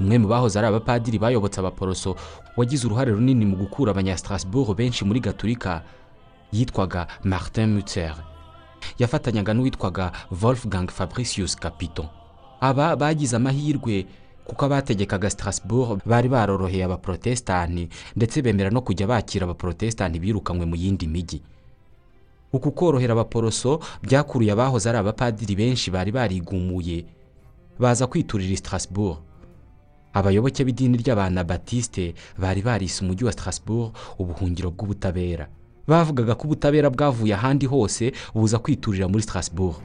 Umwe 0.00 0.18
mu 0.18 0.26
bahoze 0.28 0.56
ari 0.58 0.66
abapadiri 0.72 1.18
bayobotse 1.20 1.60
abaporoso 1.60 2.16
wagize 2.56 2.86
uruhare 2.88 3.12
runini 3.12 3.44
mu 3.46 3.56
gukura 3.56 3.92
abanya-Strasbourg 3.92 4.72
benshi 4.76 5.04
muri 5.04 5.20
gaturika 5.20 5.82
yitwaga 6.52 7.06
martin 7.24 7.74
mutzer 7.76 8.14
yafatanyaga 8.98 9.54
n'uwitwaga 9.54 10.12
wolfgang 10.42 10.90
fabricius 10.90 11.56
capito 11.56 12.08
aba 12.60 12.96
bagize 12.96 13.36
amahirwe 13.36 14.06
kuko 14.44 14.64
abategekaga 14.64 15.30
Strasbourg 15.30 16.00
bari 16.06 16.28
baroroheye 16.28 16.84
abaprotesitanti 16.84 17.88
ndetse 18.16 18.42
bemera 18.42 18.70
no 18.70 18.80
kujya 18.80 19.06
bakira 19.06 19.44
abaprotesitanti 19.44 20.18
birukanywe 20.18 20.66
mu 20.66 20.76
yindi 20.76 21.06
mijyi 21.06 21.42
uku 22.52 22.72
korohera 22.72 23.12
abaporoso 23.12 23.80
byakuruye 24.02 24.52
abahoze 24.52 24.88
ari 24.88 24.98
abapadiri 24.98 25.54
benshi 25.56 25.90
bari 25.90 26.12
barigumuye 26.12 27.04
baza 27.78 28.06
kwiturira 28.06 28.56
Strasbourg. 28.56 29.18
Abayoboke 30.16 30.64
b'idini 30.64 30.96
ry'abanabatisite 30.96 32.14
bari 32.38 32.62
barise 32.62 33.04
umujyi 33.04 33.24
wa 33.24 33.32
Strasbourg 33.32 33.92
ubuhungiro 34.18 34.70
bw'ubutabera. 34.70 35.48
Bavugaga 35.86 36.34
ko 36.34 36.42
ubutabera 36.44 36.90
bwavuye 36.90 37.34
ahandi 37.34 37.66
hose 37.66 38.12
buza 38.34 38.58
kwiturira 38.58 39.08
muri 39.08 39.22
Strasbourg. 39.22 39.76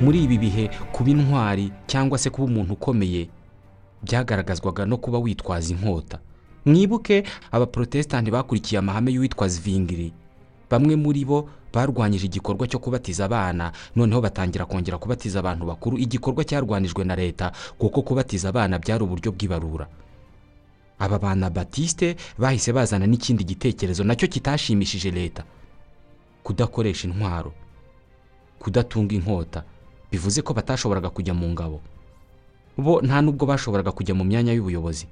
Muri 0.00 0.24
ibi 0.24 0.38
bihe 0.38 0.70
kuba 0.92 1.10
intwari 1.10 1.72
cyangwa 1.86 2.18
se 2.18 2.30
kuba 2.30 2.48
umuntu 2.48 2.72
ukomeye 2.72 3.28
byagaragazwaga 4.02 4.86
no 4.86 4.96
kuba 4.96 5.18
witwaza 5.18 5.70
inkota. 5.74 6.18
Mwibuke 6.66 7.24
abaprotesitanti 7.52 8.30
bakurikiye 8.30 8.78
amahame 8.78 9.12
y'uwitwa 9.12 9.48
zvingiri 9.48 10.12
bamwe 10.70 10.96
muri 10.96 11.24
bo 11.24 11.48
barwanyije 11.72 12.26
igikorwa 12.26 12.66
cyo 12.66 12.78
kubatiza 12.78 13.24
abana. 13.24 13.72
Noneho 13.96 14.20
batangira 14.20 14.66
kongera 14.66 14.98
kubatiza 14.98 15.38
abantu 15.40 15.66
bakuru. 15.66 15.98
Igikorwa 15.98 16.44
cyarwanijwe 16.44 17.04
na 17.04 17.16
leta 17.16 17.52
kuko 17.78 18.02
kubatiza 18.02 18.48
abana 18.48 18.78
byari 18.78 19.04
uburyo 19.04 19.32
bw'ibarura. 19.32 19.86
Aba 20.98 21.18
bana 21.18 21.50
batisite 21.50 22.16
bahise 22.38 22.72
bazana 22.72 23.06
n'ikindi 23.06 23.44
gitekerezo 23.44 24.04
na 24.04 24.14
cyo 24.16 24.28
kitashimishije 24.28 25.10
leta. 25.10 25.44
Kudakoresha 26.42 27.08
intwaro 27.08 27.52
kudatunga 28.60 29.14
inkota 29.14 29.64
bivuze 30.12 30.42
ko 30.42 30.52
batashoboraga 30.54 31.08
kujya 31.10 31.34
mu 31.34 31.48
ngabo. 31.48 31.80
Bo 32.76 33.00
nta 33.00 33.20
nubwo 33.24 33.46
bashoboraga 33.46 33.92
kujya 33.92 34.14
mu 34.14 34.24
myanya 34.24 34.52
y'ubuyobozi. 34.52 35.06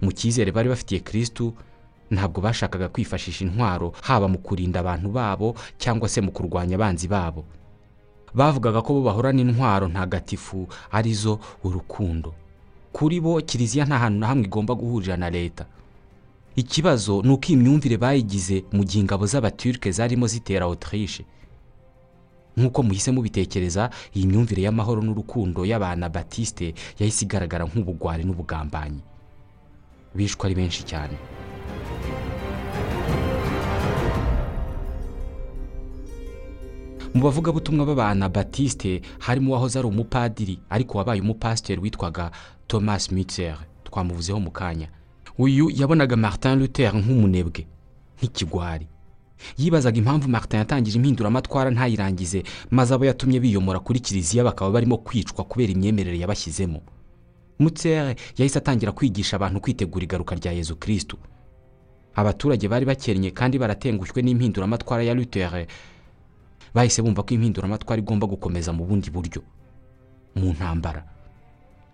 Mu 0.00 0.12
cyizere 0.12 0.52
bari 0.52 0.68
bafitiye 0.68 1.00
kirisitu 1.00 1.52
ntabwo 2.10 2.40
bashakaga 2.40 2.88
kwifashisha 2.88 3.44
intwaro 3.44 3.92
haba 4.02 4.28
mu 4.28 4.38
kurinda 4.38 4.80
abantu 4.80 5.08
babo 5.10 5.54
cyangwa 5.78 6.08
se 6.08 6.20
mu 6.20 6.30
kurwanya 6.32 6.74
abanzi 6.76 7.08
babo. 7.08 7.44
Bavugaga 8.34 8.82
ko 8.82 8.94
bo 8.94 9.00
bahorana 9.02 9.40
intwaro 9.42 9.88
ntagatifu 9.88 10.68
ari 10.90 11.14
zo 11.14 11.38
urukundo. 11.64 12.34
Kuri 12.92 13.20
bo 13.20 13.40
kiliziya 13.42 13.84
nta 13.86 13.98
hantu 13.98 14.18
na 14.18 14.26
hamwe 14.26 14.44
igomba 14.46 14.74
guhurira 14.74 15.16
na 15.16 15.30
leta. 15.30 15.66
Ikibazo 16.56 17.22
ni 17.22 17.30
uko 17.30 17.46
iyi 17.46 17.56
myumvire 17.56 17.96
bayigize 17.96 18.64
mu 18.74 18.82
gihe 18.84 19.00
ingabo 19.06 19.26
z'abaturike 19.26 19.90
zarimo 19.94 20.26
zitera 20.26 20.66
otirishe 20.66 21.24
nk'uko 22.58 22.82
muhise 22.82 23.10
mubitekereza 23.14 23.90
iyi 24.14 24.26
myumvire 24.26 24.62
y'amahoro 24.66 25.00
n'urukundo 25.02 25.62
y'abana 25.64 26.08
batisite 26.10 26.74
yahise 26.98 27.24
igaragara 27.24 27.64
nk'ubugwari 27.70 28.24
n'ubugambanyi. 28.26 29.00
Bishwe 30.14 30.42
ari 30.46 30.54
benshi 30.58 30.82
cyane. 30.82 31.14
Mu 37.14 37.22
bavugabutumwa 37.22 37.86
b'abana 37.86 38.28
batisite 38.28 39.00
harimo 39.18 39.50
uwahoze 39.50 39.78
ari 39.78 39.88
umupadiri 39.88 40.58
ariko 40.70 40.98
wabaye 40.98 41.20
umupasiteri 41.20 41.80
witwaga 41.80 42.30
thomas 42.66 43.10
mitzer. 43.12 43.56
Twamuvuzeho 43.84 44.40
mu 44.40 44.50
kanya. 44.50 44.88
Uyu 45.38 45.70
yabonaga 45.70 46.16
martin 46.16 46.58
luther 46.58 46.94
nk'umunebwe 46.94 47.66
nk'ikigwari. 48.18 48.86
Yibazaga 49.58 49.98
impamvu 49.98 50.28
martin 50.28 50.58
yatangije 50.58 50.96
impinduramatwara 50.98 51.70
ntayirangize 51.70 52.42
maze 52.70 52.94
abo 52.94 53.04
yatumye 53.04 53.40
biyomora 53.40 53.80
kuri 53.80 54.00
kiliziya 54.00 54.44
bakaba 54.44 54.70
barimo 54.70 54.98
kwicwa 54.98 55.44
kubera 55.44 55.72
imyemerere 55.72 56.18
yabashyizemo. 56.18 56.80
Mutsere 57.58 58.16
yahise 58.38 58.58
atangira 58.58 58.92
kwigisha 58.92 59.36
abantu 59.36 59.60
kwitegura 59.60 60.04
igaruka 60.04 60.34
rya 60.34 60.52
yezu 60.52 60.76
kirisitu 60.76 61.16
abaturage 62.14 62.68
bari 62.68 62.84
bakennye 62.86 63.30
kandi 63.30 63.58
baratengushywe 63.58 64.22
n'impinduramatwara 64.22 65.02
ya 65.02 65.14
luther. 65.14 65.66
Bahise 66.74 67.02
bumva 67.02 67.22
ko 67.22 67.34
impinduramatwara 67.34 68.02
igomba 68.02 68.26
gukomeza 68.26 68.72
mu 68.72 68.84
bundi 68.84 69.10
buryo. 69.10 69.42
Mu 70.34 70.52
ntambara. 70.52 71.04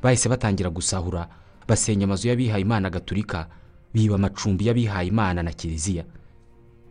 Bahise 0.03 0.29
batangira 0.29 0.71
gusahura 0.71 1.29
basenya 1.69 2.05
amazu 2.05 2.29
y'abihaye 2.29 2.63
imana 2.63 2.91
gaturika 2.91 3.49
biba 3.95 4.15
amacumbi 4.15 4.67
y'abihaye 4.67 5.09
imana 5.09 5.43
na 5.43 5.53
kiliziya. 5.53 6.05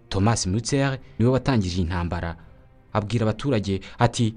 Thomas 0.10 0.48
mutzer 0.48 1.00
ni 1.20 1.26
we 1.26 1.32
watangije 1.32 1.82
intambara 1.82 2.36
abwira 2.94 3.24
abaturage 3.24 3.82
ati 4.00 4.36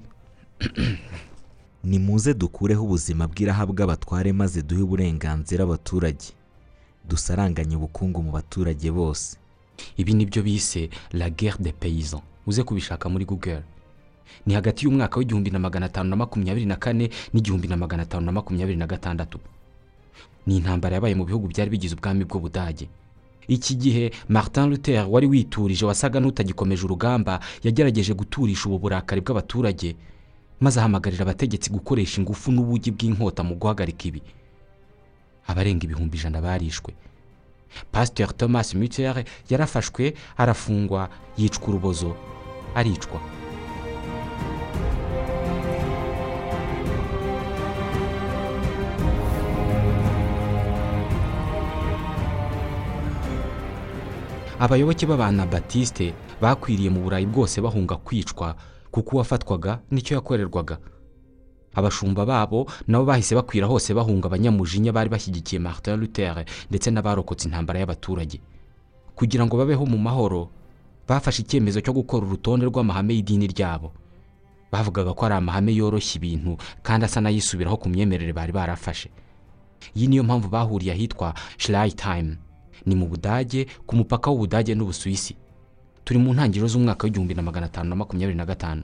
nimuze 1.84 2.34
dukureho 2.34 2.84
ubuzima 2.84 3.28
bw'iraha 3.28 3.66
bw'abatware 3.66 4.32
maze 4.32 4.62
duhe 4.62 4.82
uburenganzira 4.82 5.64
abaturage. 5.64 6.26
Dusaranganye 7.08 7.76
ubukungu 7.76 8.22
mu 8.22 8.30
baturage 8.32 8.90
bose. 8.90 9.36
Ibi 9.96 10.14
ni 10.14 10.26
byo 10.26 10.42
bise 10.42 10.90
la 11.12 11.30
guerre 11.30 11.62
de 11.62 11.72
paysan 11.72 12.20
uze 12.48 12.62
kubishaka 12.64 13.08
muri 13.12 13.24
google. 13.28 13.62
Ni 14.46 14.54
hagati 14.54 14.84
y'umwaka 14.84 15.18
w'igihumbi 15.20 15.50
na 15.50 15.58
magana 15.58 15.86
atanu 15.86 16.10
na 16.10 16.16
makumyabiri 16.16 16.66
na 16.66 16.76
kane 16.76 17.10
n'igihumbi 17.32 17.68
na 17.68 17.76
magana 17.76 18.02
atanu 18.02 18.26
na 18.26 18.32
makumyabiri 18.32 18.76
na 18.78 18.86
gatandatu. 18.86 19.38
Ni 20.46 20.56
intambara 20.56 20.94
yabaye 20.96 21.14
mu 21.14 21.24
bihugu 21.28 21.48
byari 21.48 21.70
bigize 21.70 21.94
ubwami 21.94 22.24
bw'ubudage. 22.24 22.88
Iki 23.48 23.74
gihe 23.76 24.04
martin 24.28 24.68
luther 24.70 25.04
wari 25.08 25.26
witurije 25.26 25.84
wasaga 25.86 26.20
n'utagikomeje 26.20 26.84
urugamba 26.84 27.40
yagerageje 27.64 28.12
guturisha 28.14 28.68
ubu 28.68 28.78
burakari 28.78 29.20
bw'abaturage 29.20 29.96
maze 30.60 30.80
ahamagarira 30.80 31.22
abategetsi 31.24 31.70
gukoresha 31.72 32.20
ingufu 32.20 32.52
n'ubugi 32.52 32.90
bw'inkota 32.92 33.44
mu 33.44 33.54
guhagarika 33.56 34.04
ibi. 34.08 34.20
Abarenga 35.48 35.84
ibihumbi 35.84 36.16
ijana 36.16 36.40
barishwe. 36.40 36.92
Pasiteri 37.92 38.32
thomas 38.36 38.74
mutzer 38.74 39.24
yarafashwe 39.50 40.14
arafungwa 40.36 41.08
yicwa 41.36 41.68
urubozo. 41.68 42.16
Aricwa 42.75 43.20
abayoboke 54.58 55.06
b'abana 55.06 55.46
batisite 55.46 56.14
bakwiriye 56.42 56.90
mu 56.90 57.00
burayi 57.00 57.26
bwose 57.26 57.60
bahunga 57.60 57.96
kwicwa 57.96 58.54
kuko 58.90 59.16
uwafatwaga 59.16 59.78
ni 59.90 60.02
cyo 60.02 60.14
yakorerwaga. 60.16 60.78
Abashumba 61.75 62.26
babo 62.26 62.66
nabo 62.88 63.04
bahise 63.04 63.34
bakwira 63.34 63.66
hose 63.66 63.94
bahunga 63.94 64.26
abanyamujinya 64.26 64.92
bari 64.92 65.08
bashyigikiye 65.10 65.58
martin 65.60 65.96
luther 66.00 66.44
ndetse 66.70 66.90
n'abarokotse 66.90 67.46
intambara 67.46 67.78
y'abaturage. 67.80 68.40
Kugira 69.14 69.46
ngo 69.46 69.56
babeho 69.56 69.87
mu 69.87 69.98
mahoro 69.98 70.48
bafashe 71.08 71.42
icyemezo 71.42 71.80
cyo 71.80 71.92
gukora 71.92 72.26
urutonde 72.26 72.66
rw'amahame 72.66 73.14
y'idini 73.16 73.46
ryabo. 73.48 73.92
Bavugaga 74.72 75.14
ko 75.16 75.24
ari 75.26 75.34
amahame 75.40 75.72
yoroshya 75.72 76.16
ibintu 76.20 76.56
kandi 76.84 77.04
asa 77.08 77.20
n'ayisubiraho 77.20 77.76
ku 77.80 77.88
myemerere 77.88 78.32
bari 78.36 78.52
barafashe. 78.52 79.08
Iyi 79.96 80.06
niyo 80.08 80.22
mpamvu 80.24 80.48
bahuriye 80.48 80.92
ahitwa 80.92 81.34
Schleitheim 81.56 82.36
ni 82.86 82.94
mu 82.94 83.06
budage 83.08 83.66
ku 83.86 83.96
mupaka 83.96 84.30
w'ubudage 84.30 84.74
n'ubusuwisi. 84.74 85.36
Turi 86.04 86.18
mu 86.20 86.32
ntangiriro 86.36 86.68
z'umwaka 86.68 87.04
w'igihumbi 87.08 87.34
na 87.34 87.42
magana 87.42 87.66
atanu 87.66 87.88
na 87.90 87.96
makumyabiri 87.96 88.36
na 88.38 88.44
gatanu. 88.46 88.82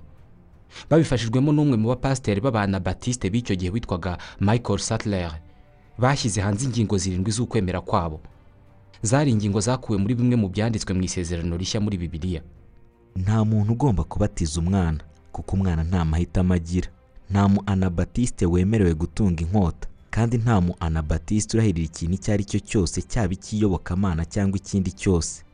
Babifashijwemo 0.90 1.52
n'umwe 1.52 1.76
mu 1.76 1.88
bapasiteri 1.92 2.40
b'abanabatisite 2.40 3.28
b'icyo 3.30 3.54
gihe 3.56 3.70
witwaga 3.70 4.16
michael 4.40 4.78
sattler. 4.80 5.32
Bashyize 5.98 6.40
hanze 6.40 6.64
ingingo 6.66 6.98
zirindwi 6.98 7.30
z'ukwemera 7.32 7.80
kwabo. 7.80 8.20
Zari 9.04 9.30
ingingo 9.30 9.60
zakuwe 9.60 9.96
muri 10.00 10.14
bimwe 10.18 10.36
mu 10.40 10.48
byanditswe 10.48 10.90
mu 10.96 11.02
isezerano 11.04 11.56
rishya 11.60 11.80
muri 11.84 11.96
bibiliya. 12.00 12.42
Nta 13.16 13.44
muntu 13.44 13.72
ugomba 13.72 14.02
kubatiza 14.04 14.60
umwana 14.60 15.00
kuko 15.32 15.50
umwana 15.56 15.82
nta 15.84 16.04
mahitamo 16.04 16.54
agira. 16.54 16.88
Nta 17.30 17.42
mu 17.48 17.60
anabatisite 17.66 18.46
wemerewe 18.46 18.94
gutunga 18.94 19.40
inkota 19.44 19.88
kandi 20.10 20.38
nta 20.38 20.60
mu 20.60 20.72
anabatisite 20.80 21.54
urahirira 21.56 21.86
ikintu 21.90 22.14
icyo 22.18 22.30
ari 22.34 22.44
cyo 22.44 22.58
cyose 22.60 23.02
cyaba 23.02 23.32
icy'iyobokamana 23.36 24.22
cyangwa 24.24 24.56
ikindi 24.58 24.90
cyose. 24.92 25.44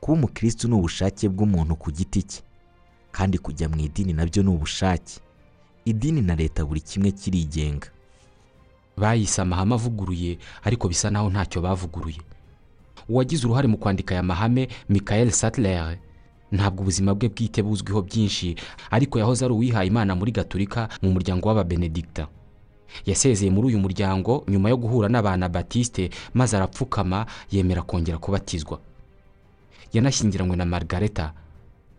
Kuba 0.00 0.12
umukirisitu 0.18 0.68
ni 0.68 0.74
ubushake 0.74 1.28
bw'umuntu 1.28 1.74
ku 1.76 1.88
giti 1.92 2.22
cye 2.22 2.40
kandi 3.14 3.38
kujya 3.38 3.68
mu 3.70 3.76
idini 3.80 4.12
na 4.12 4.26
byo 4.26 4.42
ni 4.42 4.50
ubushake. 4.50 5.20
Idini 5.84 6.20
na 6.22 6.34
leta 6.34 6.64
buri 6.64 6.80
kimwe 6.80 7.10
kirigenga. 7.12 7.88
Bayise 8.96 9.42
amahame 9.42 9.74
avuguruye 9.74 10.38
ariko 10.64 10.88
bisa 10.88 11.10
naho 11.10 11.30
ntacyo 11.30 11.60
bavuguruye. 11.62 12.20
Uwagize 13.08 13.46
uruhare 13.46 13.68
mu 13.68 13.78
kwandika 13.78 14.14
aya 14.14 14.22
mahame 14.22 14.68
michael 14.88 15.30
sattler. 15.30 15.98
Ntabwo 16.52 16.82
ubuzima 16.82 17.14
bwe 17.14 17.28
bwite 17.28 17.62
buzwiho 17.62 18.02
byinshi 18.02 18.54
ariko 18.90 19.18
yahoze 19.18 19.44
ari 19.44 19.54
uwihaye 19.54 19.88
imana 19.88 20.14
muri 20.14 20.32
gaturika 20.32 20.88
mu 21.02 21.10
muryango 21.12 21.48
w'ababenedikita 21.48 22.28
yasezeye 23.06 23.50
muri 23.50 23.66
uyu 23.74 23.78
muryango 23.78 24.44
nyuma 24.48 24.68
yo 24.70 24.76
guhura 24.76 25.08
n'abana 25.08 25.48
batisite 25.48 26.10
maze 26.34 26.56
arapfukama 26.56 27.26
yemera 27.50 27.82
kongera 27.82 28.18
kubatizwa. 28.18 28.78
Yanashyingiranywe 29.92 30.56
na 30.56 30.64
margareta. 30.64 31.32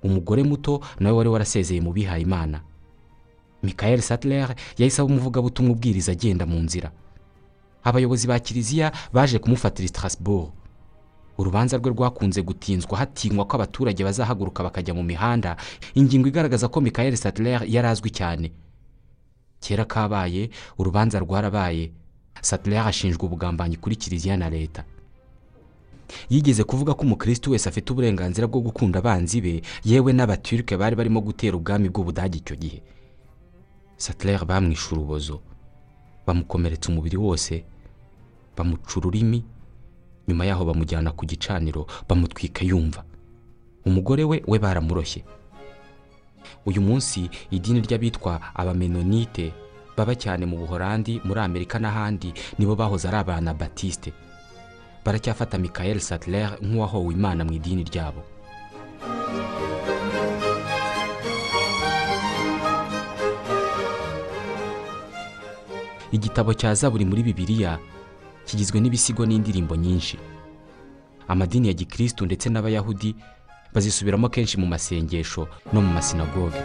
Umugore 0.04 0.44
muto 0.44 0.82
nawe 1.00 1.18
wari 1.18 1.30
warasezeye 1.30 1.82
mu 1.82 1.92
bihaye 1.94 2.22
imana 2.24 2.62
michael 3.64 4.02
sattler 4.02 4.56
yahise 4.78 5.02
aba 5.02 5.10
umuvugabutumwa 5.12 5.72
ubwiriza 5.72 6.12
agenda 6.12 6.46
mu 6.46 6.60
nzira. 6.60 6.92
Abayobozi 7.84 8.28
ba 8.28 8.40
kiliziya 8.40 8.92
baje 9.14 9.40
kumufatira 9.40 9.88
strasbourg. 9.88 10.50
Urubanza 11.38 11.78
rwe 11.78 11.90
rwakunze 11.92 12.42
gutinzwa 12.42 12.98
hatinywa 12.98 13.46
ko 13.46 13.56
abaturage 13.58 14.04
bazahaguruka 14.04 14.64
bakajya 14.64 14.94
mu 14.94 15.04
mihanda. 15.04 15.58
Ingingo 15.96 16.28
igaragaza 16.28 16.68
ko 16.68 16.82
michael 16.82 17.16
sattler 17.18 17.64
yari 17.68 17.88
azwi 17.88 18.10
cyane. 18.10 18.52
Kera 19.60 19.86
kabaye 19.86 20.50
urubanza 20.78 21.20
rwarabaye. 21.20 21.92
Sattler 22.42 22.88
ashinjwa 22.88 23.24
ubugambanyi 23.26 23.76
kuri 23.76 23.96
kiliziya 23.96 24.38
na 24.38 24.50
leta. 24.50 24.84
Yigeze 26.30 26.64
kuvuga 26.64 26.94
ko 26.94 27.02
umukirisitu 27.02 27.52
wese 27.52 27.70
afite 27.70 27.90
uburenganzira 27.92 28.48
bwo 28.48 28.62
gukunda 28.62 29.00
abanzi 29.02 29.42
be 29.42 29.62
yewe 29.84 30.14
n'abaturike 30.14 30.78
bari 30.78 30.96
barimo 30.96 31.22
gutera 31.22 31.58
ubwami 31.58 31.90
bw'ubudage 31.90 32.38
icyo 32.38 32.56
gihe. 32.56 32.80
Sattler 33.98 34.46
bamwishe 34.46 34.94
urubozo. 34.96 35.42
Bamukomeretsa 36.28 36.90
umubiri 36.94 37.18
wose. 37.18 37.64
Bamuca 38.58 38.94
ururimi. 39.02 39.44
Nyuma 40.28 40.46
yaho 40.46 40.66
bamujyana 40.66 41.12
ku 41.12 41.26
gicaniro 41.26 41.88
bamutwika 42.10 42.66
yumva. 42.66 43.04
Umugore 43.86 44.24
we 44.24 44.42
we 44.48 44.58
baramuroshye. 44.60 45.24
Uyu 46.66 46.82
munsi 46.82 47.30
idini 47.52 47.82
ry'abitwa 47.82 48.42
abamenonite 48.56 49.54
baba 49.98 50.16
cyane 50.16 50.46
mu 50.46 50.58
buhorandi 50.58 51.22
muri 51.24 51.40
amerika 51.40 51.80
n'ahandi 51.80 52.34
nibo 52.60 52.76
bahoze 52.76 53.08
ari 53.08 53.18
abana 53.18 53.54
batisite 53.54 54.14
baracyafata 55.06 55.58
michael 55.58 56.00
sattler 56.02 56.58
nk'uwahowe 56.62 57.14
imana 57.14 57.46
mu 57.46 57.54
idini 57.54 57.84
ryabo. 57.86 58.22
Igitabo 66.12 66.54
cya 66.54 66.74
zaburi 66.74 67.06
muri 67.06 67.24
bibiliya 67.24 67.80
kigizwe 68.46 68.80
n'ibisigo 68.80 69.26
n'indirimbo 69.26 69.76
nyinshi. 69.76 70.18
Amadini 71.28 71.68
ya 71.68 71.74
gikirisitu 71.74 72.26
ndetse 72.26 72.50
n'abayahudi 72.50 73.16
bazisubiramo 73.74 74.30
kenshi 74.30 74.58
mu 74.58 74.66
masengesho 74.68 75.48
no 75.74 75.82
mu 75.82 75.94
masinagoge 75.94 76.62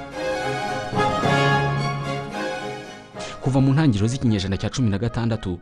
kuva 3.43 3.61
mu 3.61 3.73
ntangiriro 3.73 4.07
z'ikinyejana 4.07 4.57
cya 4.61 4.69
cumi 4.71 4.91
na 4.91 4.99
gatandatu 4.99 5.59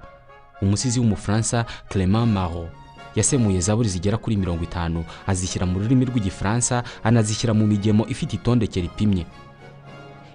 umusizi 0.62 1.00
w'umufaransa 1.00 1.64
clement 1.88 2.26
maro 2.28 2.68
yasemuye 3.14 3.60
zaburi 3.60 3.88
zigera 3.88 4.16
kuri 4.18 4.36
mirongo 4.36 4.64
itanu 4.66 5.04
azishyira 5.26 5.66
mu 5.66 5.78
rurimi 5.78 6.04
rw'igifaransa 6.04 6.82
anazishyira 7.06 7.54
mu 7.54 7.66
migemo 7.66 8.02
ifite 8.10 8.32
itondeke 8.36 8.80
ripimye. 8.80 9.26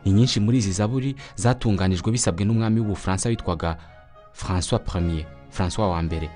Inyinshi 0.08 0.40
muri 0.40 0.58
izi 0.58 0.72
zaburi 0.72 1.16
zatunganijwe 1.36 2.12
bisabwe 2.12 2.46
n'umwami 2.48 2.80
w'ubufaransa 2.80 3.30
witwaga 3.30 3.78
francois 4.34 4.82
premier 4.82 5.28
francois 5.54 5.90
wa 5.94 6.02
mbere. 6.02 6.30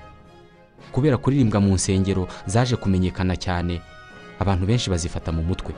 Kubera 0.92 1.16
kuririmbwa 1.18 1.60
mu 1.60 1.74
nsengero 1.74 2.28
zaje 2.46 2.76
kumenyekana 2.78 3.34
cyane 3.36 3.80
abantu 4.38 4.66
benshi 4.66 4.90
bazifata 4.90 5.32
mu 5.34 5.42
mutwe. 5.42 5.74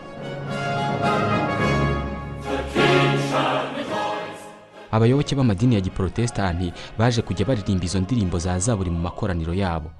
Abayoboke 4.93 5.35
b'amadini 5.35 5.75
ya 5.75 5.81
giporotesitanti 5.81 6.73
baje 6.99 7.23
kujya 7.23 7.47
baririmba 7.47 7.85
izo 7.85 8.01
ndirimbo 8.01 8.39
za 8.39 8.59
zaburi 8.59 8.91
mu 8.91 8.99
makoraniro 8.99 9.55
yabo. 9.55 9.91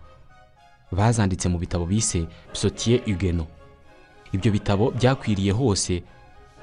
Bazanditse 0.93 1.49
mu 1.49 1.59
bitabo 1.59 1.87
bise 1.87 2.27
psotier 2.53 3.01
ugeno 3.07 3.47
ibyo 4.33 4.53
bitabo 4.53 4.91
byakwiriye 4.91 5.53
hose 5.53 6.03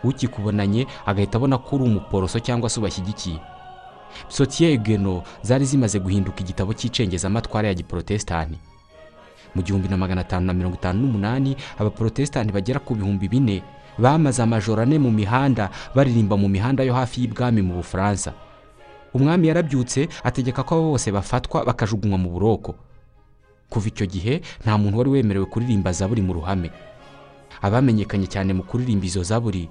ukikubonanye 0.03 0.87
agahita 1.05 1.37
abona 1.37 1.57
ko 1.57 1.75
uri 1.75 1.83
umuporoso 1.85 2.39
cyangwa 2.39 2.69
se 2.69 2.79
ubashyigikiye. 2.79 3.39
Psotier 4.29 4.79
ugeno 4.79 5.23
zari 5.41 5.65
zimaze 5.65 5.99
guhinduka 5.99 6.41
igitabo 6.41 6.73
cy'icengezamatwara 6.73 7.67
ya 7.67 7.73
giporotesitanti 7.73 8.57
mu 9.55 9.61
gihumbi 9.63 9.87
na 9.89 9.97
magana 9.97 10.21
atanu 10.21 10.45
na 10.45 10.53
mirongo 10.53 10.75
itanu 10.75 11.01
n'umunani 11.01 11.57
abaporotesitanti 11.79 12.53
bagera 12.53 12.79
ku 12.79 12.95
bihumbi 12.95 13.27
bine 13.27 13.63
bamaze 13.97 14.43
amajoro 14.43 14.81
ane 14.81 14.99
mu 14.99 15.09
mihanda 15.11 15.69
baririmba 15.95 16.37
mu 16.37 16.45
mihanda 16.49 16.83
yo 16.83 16.93
hafi 16.93 17.21
y'ibwami 17.21 17.61
mu 17.61 17.81
bufaransa. 17.81 18.33
Umwami 19.13 19.47
yarabyutse 19.47 20.05
ategeka 20.23 20.61
ko 20.63 20.75
abo 20.75 20.83
bose 20.93 21.09
bafatwa 21.11 21.65
bakajugunywa 21.65 22.17
mu 22.21 22.29
buroko. 22.29 22.75
Kuva 23.69 23.87
icyo 23.89 24.05
gihe 24.05 24.41
nta 24.61 24.77
muntu 24.77 24.97
wari 25.01 25.09
wemerewe 25.09 25.45
kuririmba 25.49 25.89
zaburi 25.91 26.21
mu 26.21 26.33
ruhame. 26.37 26.69
Abamenyekanye 27.61 28.27
cyane 28.29 28.53
mu 28.53 28.61
kuririmba 28.63 29.05
izo 29.09 29.23
zaburi 29.25 29.65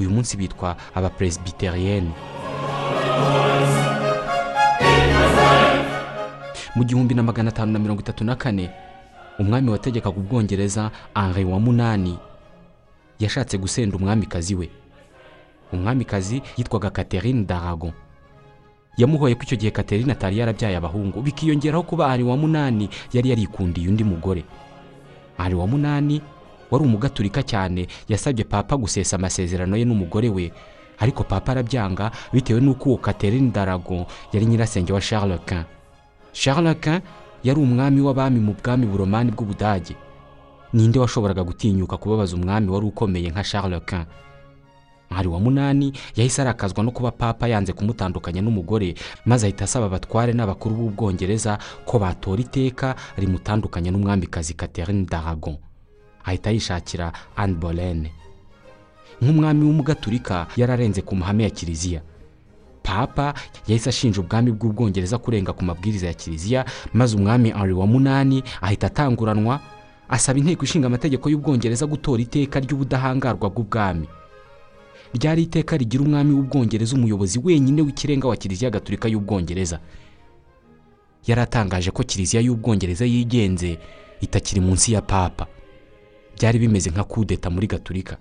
uyu 0.00 0.10
munsi 0.10 0.34
bitwa 0.34 0.74
abaperezibiteriyeni 0.94 2.10
mu 6.76 6.84
gihumbi 6.84 7.14
na 7.14 7.22
magana 7.22 7.48
atanu 7.50 7.72
na 7.72 7.78
mirongo 7.78 8.00
itatu 8.00 8.24
na 8.24 8.36
kane 8.36 8.70
umwami 9.38 9.70
wategekaga 9.70 10.16
ubwongereza 10.16 10.90
Henri 11.14 11.44
wa 11.44 11.60
munani. 11.60 12.18
Yashatse 13.18 13.58
gusenda 13.58 13.96
umwamikazi 13.96 14.54
we. 14.54 14.70
Umwamikazi 15.72 16.42
yitwaga 16.56 16.90
Catherine 16.90 17.44
d'Aragon. 17.44 17.92
Yamuhoye 18.96 19.34
ko 19.34 19.42
icyo 19.42 19.56
gihe 19.56 19.70
Catherine 19.70 20.12
atari 20.12 20.38
yarabyaye 20.38 20.76
abahungu 20.76 21.22
bikiyongeraho 21.22 21.82
kuba 21.82 22.08
Henri 22.10 22.24
wa 22.24 22.36
munani 22.36 22.88
yari 23.12 23.30
yarikundiye 23.30 23.88
undi 23.88 24.04
mugore. 24.04 24.44
Henri 25.38 25.54
wa 25.54 25.66
munani 25.66 26.20
wari 26.70 26.84
umugaturika 26.84 27.42
cyane 27.42 27.86
yasabye 28.08 28.44
papa 28.44 28.76
gusesa 28.76 29.16
amasezerano 29.16 29.76
ye 29.76 29.84
n'umugore 29.84 30.28
we 30.28 30.52
ariko 31.00 31.24
papa 31.24 31.52
arabyanga 31.52 32.10
bitewe 32.32 32.60
n'uko 32.60 32.88
uwo 32.88 32.98
Catherine 32.98 33.50
d'Aragon 33.50 34.04
yari 34.32 34.46
nyirasenge 34.46 34.92
wa 34.92 35.00
Charles 35.00 35.40
Quint. 35.48 35.79
Charles 36.32 37.02
yari 37.44 37.60
umwami 37.60 38.00
w'abami 38.00 38.40
mu 38.40 38.52
bwami 38.54 38.86
buromani 38.86 39.30
bw'ubudage. 39.32 39.96
Ninde 40.72 40.98
washoboraga 40.98 41.44
gutinyuka 41.44 41.96
kubabaza 41.96 42.36
umwami 42.36 42.68
wari 42.70 42.86
ukomeye 42.86 43.30
nka 43.30 43.42
Charles 43.42 43.82
Henri 45.10 45.28
wa 45.28 45.40
munani 45.40 45.92
yahise 46.16 46.42
arakazwa 46.42 46.84
no 46.84 46.90
kuba 46.90 47.10
papa 47.10 47.48
yanze 47.48 47.72
kumutandukanya 47.72 48.42
n'umugore 48.42 48.94
maze 49.26 49.46
ahita 49.46 49.64
asaba 49.64 49.86
abatware 49.86 50.32
n'abakuru 50.32 50.74
b'ubwongereza 50.76 51.58
ko 51.84 51.98
batora 51.98 52.40
iteka 52.42 52.94
rimutandukanya 53.18 53.90
n'umwamikazi 53.90 54.54
Catherine 54.54 55.04
d'Aragon. 55.10 55.58
Ahita 56.24 56.50
yishakira 56.50 57.12
Anne 57.36 57.54
Boleyn. 57.58 58.06
Nk'umwami 59.22 59.64
w'umugaturika 59.66 60.46
yararenze 60.56 61.02
ku 61.02 61.16
mahame 61.16 61.42
ya 61.44 61.50
kiliziya. 61.50 62.00
Papa 62.82 63.34
yahise 63.68 63.88
ashinja 63.90 64.20
ubwami 64.20 64.52
bw'ubwongereza 64.52 65.18
kurenga 65.18 65.52
ku 65.52 65.64
mabwiriza 65.64 66.06
ya 66.06 66.14
kiliziya 66.14 66.64
maze 66.92 67.16
umwami 67.16 67.50
Henri 67.50 67.72
wa 67.72 67.86
munani 67.86 68.42
ahita 68.60 68.86
atanguranwa 68.86 69.60
asaba 70.08 70.38
inteko 70.38 70.64
ishinga 70.64 70.86
amategeko 70.86 71.30
y'ubwongereza 71.30 71.86
gutora 71.86 72.22
iteka 72.22 72.60
ry'ubudahangarwa 72.60 73.50
bw'ubwami. 73.50 74.06
Ryari 75.14 75.42
iteka 75.42 75.76
rigira 75.76 76.02
umwami 76.04 76.32
w'ubwongereza 76.34 76.96
umuyobozi 76.96 77.40
wenyine 77.44 77.82
w'ikirenga 77.82 78.28
wa 78.28 78.36
kiliziya 78.36 78.70
gatolika 78.70 79.08
y'ubwongereza. 79.08 79.78
Yari 81.26 81.40
atangaje 81.40 81.90
ko 81.90 82.02
kiliziya 82.02 82.42
y'ubwongereza 82.42 83.04
yigenze 83.04 83.78
itakiri 84.20 84.60
munsi 84.60 84.92
ya 84.92 85.02
papa. 85.02 85.46
Byari 86.38 86.58
bimeze 86.58 86.90
nka 86.90 87.04
kudeta 87.04 87.50
muri 87.50 87.66
gatolika. 87.66 88.16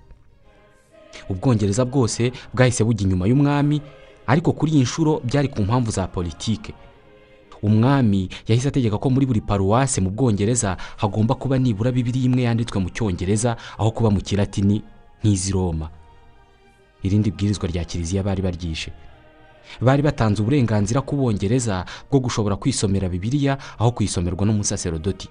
Ubwongereza 1.29 1.85
bwose 1.85 2.31
bwahise 2.53 2.83
bujya 2.83 3.03
inyuma 3.07 3.27
y'umwami 3.27 3.81
ariko 4.29 4.53
kuri 4.53 4.71
iyi 4.71 4.81
nshuro 4.85 5.21
byari 5.25 5.47
ku 5.49 5.61
mpamvu 5.65 5.89
za 5.91 6.05
politike. 6.07 6.73
Umwami 7.61 8.29
yahise 8.47 8.67
ategeka 8.69 8.97
ko 8.97 9.09
muri 9.09 9.25
buri 9.25 9.41
paruwase 9.41 9.99
mu 10.01 10.09
bwongereza 10.13 10.77
hagomba 10.97 11.35
kuba 11.35 11.57
nibura 11.59 11.91
bibiri 11.91 12.23
imwe 12.29 12.43
yanditswe 12.47 12.77
mu 12.79 12.89
cyongereza 12.93 13.57
aho 13.77 13.91
kuba 13.91 14.09
mu 14.13 14.21
kilatini 14.21 14.79
nk'izi 15.19 15.51
roma. 15.51 15.89
Irindi 17.03 17.31
bwirizwa 17.31 17.67
rya 17.67 17.83
kiliziya 17.83 18.23
bari 18.23 18.41
baryishe. 18.41 18.91
Bari 19.81 20.01
batanze 20.01 20.39
uburenganzira 20.41 21.01
ku 21.01 21.15
bongereza 21.19 21.83
bwo 22.09 22.19
gushobora 22.23 22.55
kwisomera 22.55 23.09
bibiliya 23.09 23.57
aho 23.79 23.91
kuyisomerwa 23.91 24.45
n'umusaserodoti 24.45 25.27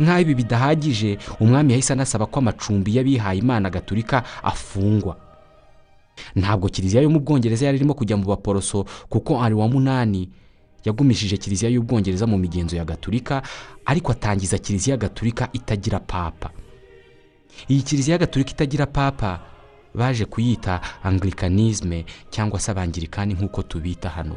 nk'aho 0.00 0.20
ibi 0.24 0.34
bidahagije 0.34 1.18
umwami 1.40 1.72
yahise 1.76 1.92
anasaba 1.92 2.26
ko 2.26 2.38
amacumbi 2.40 2.96
y'abihaye 2.96 3.38
imana 3.38 3.70
gaturika 3.70 4.22
afungwa. 4.42 5.16
Ntabwo 6.34 6.68
kiliziya 6.68 7.02
yo 7.02 7.10
mu 7.10 7.20
bwongereza 7.20 7.66
yari 7.66 7.78
irimo 7.78 7.94
kujya 7.94 8.16
mu 8.16 8.24
baporoso 8.24 8.84
kuko 9.08 9.42
ari 9.42 9.54
wa 9.54 9.68
munani 9.68 10.28
yagumishije 10.84 11.36
kiliziya 11.36 11.70
y'ubwongereza 11.70 12.26
mu 12.26 12.38
migenzo 12.38 12.76
ya 12.76 12.84
gaturika 12.84 13.42
ariko 13.86 14.12
atangiza 14.12 14.58
kiliziya 14.58 14.96
gaturika 14.96 15.48
itagira 15.52 15.98
papa. 16.00 16.50
Iyi 17.70 17.82
kiliziya 17.82 18.18
gaturika 18.18 18.50
itagira 18.50 18.86
papa 18.86 19.40
baje 19.94 20.24
kuyita 20.24 20.80
angirikanisme 21.02 22.04
cyangwa 22.30 22.60
se 22.60 22.70
abangirikani 22.70 23.34
nk'uko 23.34 23.62
tubita 23.62 24.08
hano. 24.10 24.36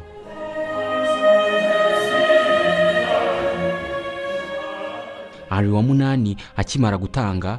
Ari 5.50 5.68
wa 5.68 5.82
munani 5.82 6.36
akimara 6.56 6.98
gutanga 6.98 7.58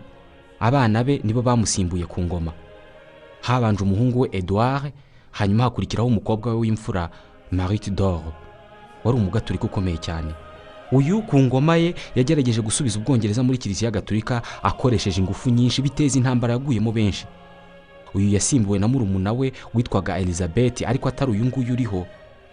abana 0.60 1.03
be 1.03 1.19
nibo 1.23 1.41
bamusimbuye 1.41 2.05
ku 2.05 2.21
ngoma. 2.21 2.53
Habanje 3.41 3.84
umuhungu 3.84 4.19
we 4.19 4.30
edouard 4.32 4.91
hanyuma 5.32 5.63
hakurikiraho 5.63 6.08
umukobwa 6.08 6.52
we 6.54 6.60
w'imfura 6.60 7.10
marite 7.52 7.91
d'or. 7.91 8.21
Wari 9.04 9.17
umugaturika 9.17 9.65
ukomeye 9.65 9.97
cyane. 9.97 10.34
Uyu 10.91 11.21
ku 11.21 11.39
ngoma 11.39 11.75
ye 11.78 11.95
yagerageje 12.15 12.62
gusubiza 12.62 12.99
ubwongereza 12.99 13.43
muri 13.43 13.58
kiliziya 13.58 13.91
gaturika 13.91 14.41
akoresheje 14.63 15.21
ingufu 15.21 15.49
nyinshi 15.49 15.82
biteza 15.82 16.17
intambara 16.17 16.54
yaguyemo 16.54 16.91
benshi. 16.91 17.25
Uyu 18.13 18.30
yasimbuwe 18.30 18.80
na 18.80 18.88
murumuna 18.88 19.34
we 19.34 19.54
witwaga 19.73 20.17
elizabeth 20.17 20.82
ariko 20.88 21.10
atari 21.10 21.32
uyu 21.32 21.45
nguyu 21.45 21.73
uriho. 21.73 22.06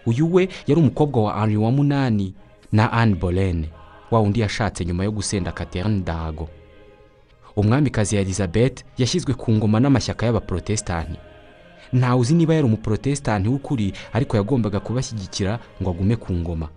Uyu 0.05 0.33
we 0.33 0.49
yari 0.67 0.81
umukobwa 0.81 1.23
wa 1.23 1.39
henri 1.39 1.57
wa 1.57 1.71
munani 1.71 2.33
na 2.71 2.91
anne 2.93 3.15
bolene 3.15 3.69
wa 4.11 4.19
wundi 4.19 4.39
yashatse 4.39 4.85
nyuma 4.85 5.03
yo 5.03 5.11
gusenda 5.11 5.51
catherine 5.51 5.99
dago 6.01 6.49
umwamikazi 7.57 8.15
ya 8.15 8.21
elizabeth 8.21 8.83
yashyizwe 8.97 9.33
ku 9.33 9.51
ngoma 9.51 9.79
n'amashyaka 9.79 10.25
y'abaprotesitanti 10.25 11.17
ntawe 11.93 12.19
uzi 12.21 12.33
niba 12.33 12.53
yari 12.53 12.65
umuprotesitanti 12.67 13.49
w'ukuri 13.49 13.93
ariko 14.13 14.37
yagombaga 14.37 14.79
kubashyigikira 14.79 15.59
ngo 15.81 15.89
agume 15.89 16.15
ku 16.15 16.33
ngoma. 16.33 16.69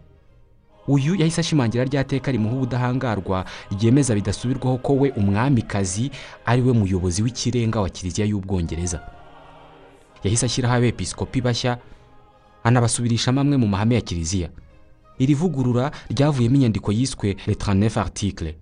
Uyu 0.89 1.15
yahise 1.15 1.41
ashimangira 1.41 1.85
rya 1.85 2.05
teka 2.05 2.33
rimuha 2.33 2.55
ubudahangarwa 2.57 3.45
ryemeza 3.71 4.15
bidasubirwaho 4.15 4.79
ko 4.79 4.93
we 4.97 5.11
umwamikazi 5.11 6.11
ari 6.47 6.63
we 6.63 6.73
muyobozi 6.73 7.23
w'ikirenga 7.23 7.81
wa 7.81 7.89
kiliziya 7.91 8.27
y'ubwongereza. 8.27 9.01
Yahise 10.25 10.47
ashyiraho 10.47 10.75
abepiskopi 10.75 11.41
bashya 11.41 11.79
anabasubirishamo 12.65 13.41
amwe 13.41 13.57
mu 13.57 13.67
mahame 13.69 13.95
ya 13.95 14.01
kiliziya. 14.01 14.49
Iri 15.19 15.35
vugurura 15.35 15.91
ryavuyemo 16.11 16.57
inyandiko 16.57 16.93
yiswe 16.93 17.37
le 17.47 17.55
39 17.55 18.01
article 18.01 18.55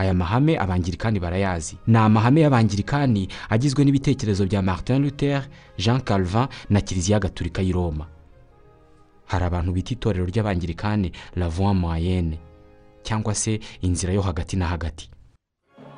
aya 0.00 0.14
mahame 0.14 0.56
abangirikani 0.58 1.20
barayazi. 1.20 1.76
Ni 1.86 1.98
amahame 1.98 2.40
y'abangirikani 2.40 3.28
agizwe 3.50 3.84
n'ibitekerezo 3.84 4.46
bya 4.46 4.62
martin 4.62 5.02
luther 5.02 5.44
jean 5.78 6.00
calvin 6.00 6.48
na 6.70 6.80
kiliziya 6.80 7.20
gaturika 7.20 7.62
y'i 7.62 7.72
roma. 7.72 8.06
Hari 9.26 9.44
abantu 9.44 9.72
bita 9.72 9.92
itorero 9.92 10.24
ry'abangirikani 10.26 11.12
la 11.36 11.48
voie 11.48 11.74
moyenne 11.74 12.38
cyangwa 13.02 13.34
se 13.34 13.60
inzira 13.82 14.12
yo 14.12 14.22
hagati 14.22 14.56
na 14.56 14.66
hagati. 14.66 15.10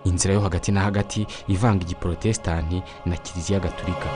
Inzira 0.05 0.35
yo 0.35 0.41
hagati 0.41 0.73
na 0.73 0.81
hagati 0.81 1.27
ivanga 1.49 1.85
igiprotesitanti 1.85 2.83
na 3.07 3.17
kiliziya 3.17 3.61
gaturika 3.61 4.09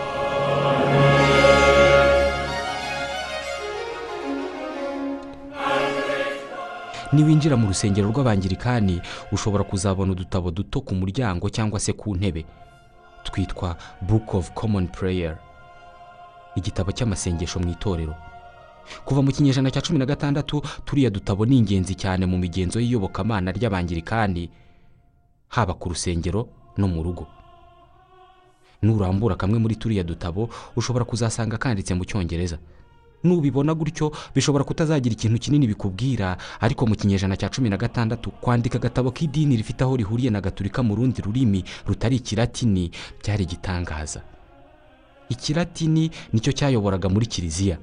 niwinjira 7.16 7.56
mu 7.56 7.66
rusengero 7.72 8.08
rw'abangirikani 8.12 9.00
ushobora 9.32 9.64
kuzabona 9.64 10.12
udutabo 10.12 10.50
duto 10.50 10.80
ku 10.84 10.92
muryango 10.94 11.48
cyangwa 11.48 11.80
se 11.80 11.92
ku 11.92 12.12
ntebe. 12.16 12.44
Twitwa 13.24 13.76
book 14.04 14.34
of 14.34 14.50
common 14.52 14.86
prayer. 14.92 15.38
Igitabo 16.56 16.92
cy'amasengesho 16.92 17.58
mu 17.60 17.68
itorero. 17.72 18.14
Kuva 19.04 19.22
mu 19.24 19.32
kinyejana 19.32 19.70
cya 19.72 19.82
cumi 19.82 19.98
na 19.98 20.06
gatandatu 20.06 20.62
turiya 20.84 21.10
dutabo 21.10 21.46
ni 21.46 21.58
ingenzi 21.58 21.94
cyane 21.96 22.26
mu 22.26 22.38
migenzo 22.38 22.78
y'iyobokamana 22.80 23.50
ry'abangirikani 23.52 24.50
haba 25.48 25.74
ku 25.74 25.88
rusengero 25.88 26.48
no 26.76 26.86
mu 26.88 27.02
rugo. 27.02 27.26
Nurambura 28.82 29.34
kamwe 29.40 29.58
muri 29.58 29.74
turiya 29.76 30.04
dutabo 30.04 30.48
ushobora 30.76 31.04
kuzasanga 31.04 31.58
kanditse 31.58 31.94
mu 31.96 32.04
cyongereza. 32.04 32.58
Nubibona 33.24 33.74
gutyo 33.74 34.12
bishobora 34.34 34.64
kutazagira 34.64 35.12
ikintu 35.12 35.38
kinini 35.38 35.66
bikubwira. 35.66 36.36
Ariko 36.60 36.86
mu 36.86 36.94
kinyejana 36.94 37.36
cya 37.36 37.48
cumi 37.48 37.68
na 37.70 37.76
gatandatu 37.76 38.30
kwandika 38.30 38.78
agatabo 38.78 39.10
k'idini 39.10 39.56
rifite 39.56 39.82
aho 39.84 39.96
rihuriye 39.96 40.30
na 40.30 40.40
gaturika 40.40 40.82
mu 40.82 40.94
rundi 40.94 41.22
rurimi 41.22 41.64
rutari 41.86 42.16
ikilatini 42.16 42.90
byari 43.22 43.42
igitangaza. 43.44 44.22
Ikilatini 45.28 46.10
ni 46.32 46.40
cyo 46.40 46.52
cyayoboraga 46.52 47.08
muri 47.08 47.26
kiliziya. 47.26 47.78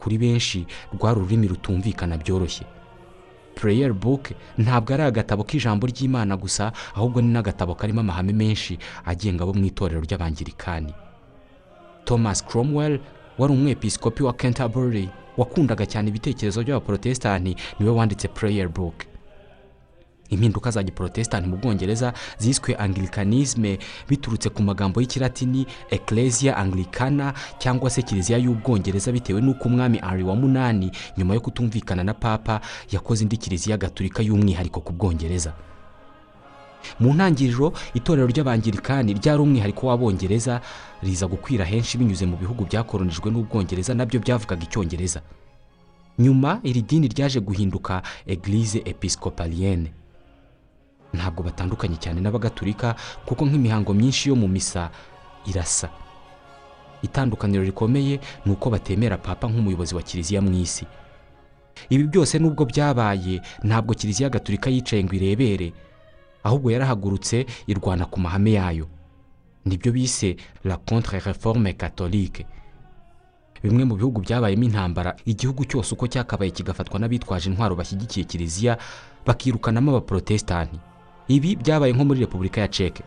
Kuri 0.00 0.18
benshi 0.18 0.66
rwari 0.94 1.20
ururimi 1.20 1.48
rutumvikana 1.48 2.16
byoroshye. 2.16 2.64
Prayer 3.54 3.92
book 3.92 4.30
ntabwo 4.58 4.94
ari 4.94 5.02
agatabo 5.02 5.42
k'ijambo 5.44 5.86
ry'imana 5.90 6.36
gusa 6.38 6.72
ahubwo 6.94 7.20
ni 7.20 7.28
n'agatabo 7.34 7.74
karimo 7.74 8.00
amahame 8.00 8.32
menshi 8.32 8.78
agenga 9.04 9.42
abo 9.44 9.52
mu 9.52 9.64
itorero 9.66 10.00
ry'abangirikani 10.00 10.94
thomas 12.06 12.40
cromwell 12.46 13.00
wari 13.40 13.52
umwepiskopi 13.54 14.22
wa 14.22 14.32
canterbury 14.32 15.08
wakundaga 15.36 15.86
cyane 15.86 16.08
ibitekerezo 16.08 16.62
by'abaprotesitanti 16.62 17.56
ni 17.78 17.86
we 17.86 17.90
wanditse 17.92 18.28
prayer 18.28 18.68
book. 18.68 18.94
Impinduka 20.30 20.70
za 20.70 20.82
giprotesitanti 20.82 21.48
mu 21.48 21.56
bwongereza 21.56 22.12
ziswe 22.38 22.76
angirikanisme 22.76 23.78
biturutse 24.08 24.48
ku 24.50 24.62
magambo 24.62 25.00
y'ikilatini 25.00 25.66
ecclesia 25.90 26.56
anglicana 26.56 27.34
cyangwa 27.58 27.90
se 27.90 28.02
kiliziya 28.02 28.38
y'ubwongereza 28.38 29.12
bitewe 29.12 29.40
n'uko 29.40 29.64
umwami 29.68 29.98
ari 30.02 30.22
wa 30.22 30.36
munani 30.36 30.90
nyuma 31.18 31.34
yo 31.34 31.40
kutumvikana 31.40 32.04
na 32.04 32.14
papa 32.14 32.60
yakoze 32.92 33.22
indi 33.24 33.36
kiliziya 33.36 33.76
gaturika 33.76 34.22
y'umwihariko 34.22 34.80
ku 34.80 34.92
bwongereza. 34.92 35.52
Mu 37.00 37.14
ntangiriro 37.14 37.72
itorero 37.94 38.26
ry'abangirikani 38.26 39.14
ryari 39.14 39.40
umwihariko 39.42 39.86
w'abongereza 39.86 40.60
riza 41.02 41.26
gukwira 41.26 41.64
henshi 41.64 41.98
binyuze 41.98 42.26
mu 42.26 42.36
bihugu 42.36 42.64
byakoronijwe 42.64 43.30
n'ubwongereza 43.30 43.94
na 43.94 44.06
byo 44.06 44.20
byavugaga 44.20 44.62
icyongereza. 44.64 45.20
Nyuma 46.18 46.60
iri 46.62 46.82
dini 46.82 47.08
ryaje 47.08 47.40
guhinduka 47.40 48.02
eglise 48.26 48.82
episcopalienne. 48.84 49.92
Ntabwo 51.14 51.42
batandukanye 51.42 51.96
cyane 51.96 52.20
n'abagatulika 52.20 52.94
kuko 53.26 53.42
nk'imihango 53.48 53.94
myinshi 53.94 54.28
yo 54.28 54.36
mu 54.36 54.48
misa 54.48 54.90
irasa. 55.46 55.88
Itandukaniro 57.02 57.64
rikomeye 57.64 58.20
ni 58.44 58.52
uko 58.52 58.70
batemera 58.70 59.16
papa 59.16 59.48
nk'umuyobozi 59.48 59.94
wa 59.94 60.02
kiliziya 60.02 60.42
mu 60.44 60.52
isi. 60.52 60.84
Ibi 61.88 62.04
byose 62.12 62.38
nubwo 62.38 62.64
byabaye 62.68 63.40
ntabwo 63.64 63.94
kiliziya 63.96 64.28
gatulika 64.28 64.70
yicaye 64.70 65.04
ngo 65.04 65.14
irebere. 65.16 65.72
Ahubwo 66.44 66.70
yarahagurutse 66.70 67.46
irwana 67.66 68.06
ku 68.06 68.20
mahame 68.20 68.52
yayo. 68.52 68.86
Nibyo 69.64 69.92
bise 69.92 70.36
la 70.64 70.76
contre 70.76 71.18
reforme 71.20 71.72
catholique. 71.72 72.46
Bimwe 73.62 73.84
mu 73.84 73.94
bihugu 73.96 74.20
byabayemo 74.24 74.64
intambara 74.64 75.16
igihugu 75.24 75.64
cyose 75.64 75.92
uko 75.94 76.06
cyakabaye 76.08 76.50
kigafatwa 76.50 76.96
n'abitwaje 77.00 77.50
intwaro 77.50 77.76
bashyigikiye 77.76 78.24
kiliziya 78.24 78.78
bakirukanamo 79.26 79.90
abaprotesitanti 79.92 80.78
ibi 81.28 81.56
byabaye 81.56 81.92
nko 81.92 82.04
muri 82.04 82.20
repubulika 82.24 82.60
ya 82.60 82.68
ceke 82.68 83.02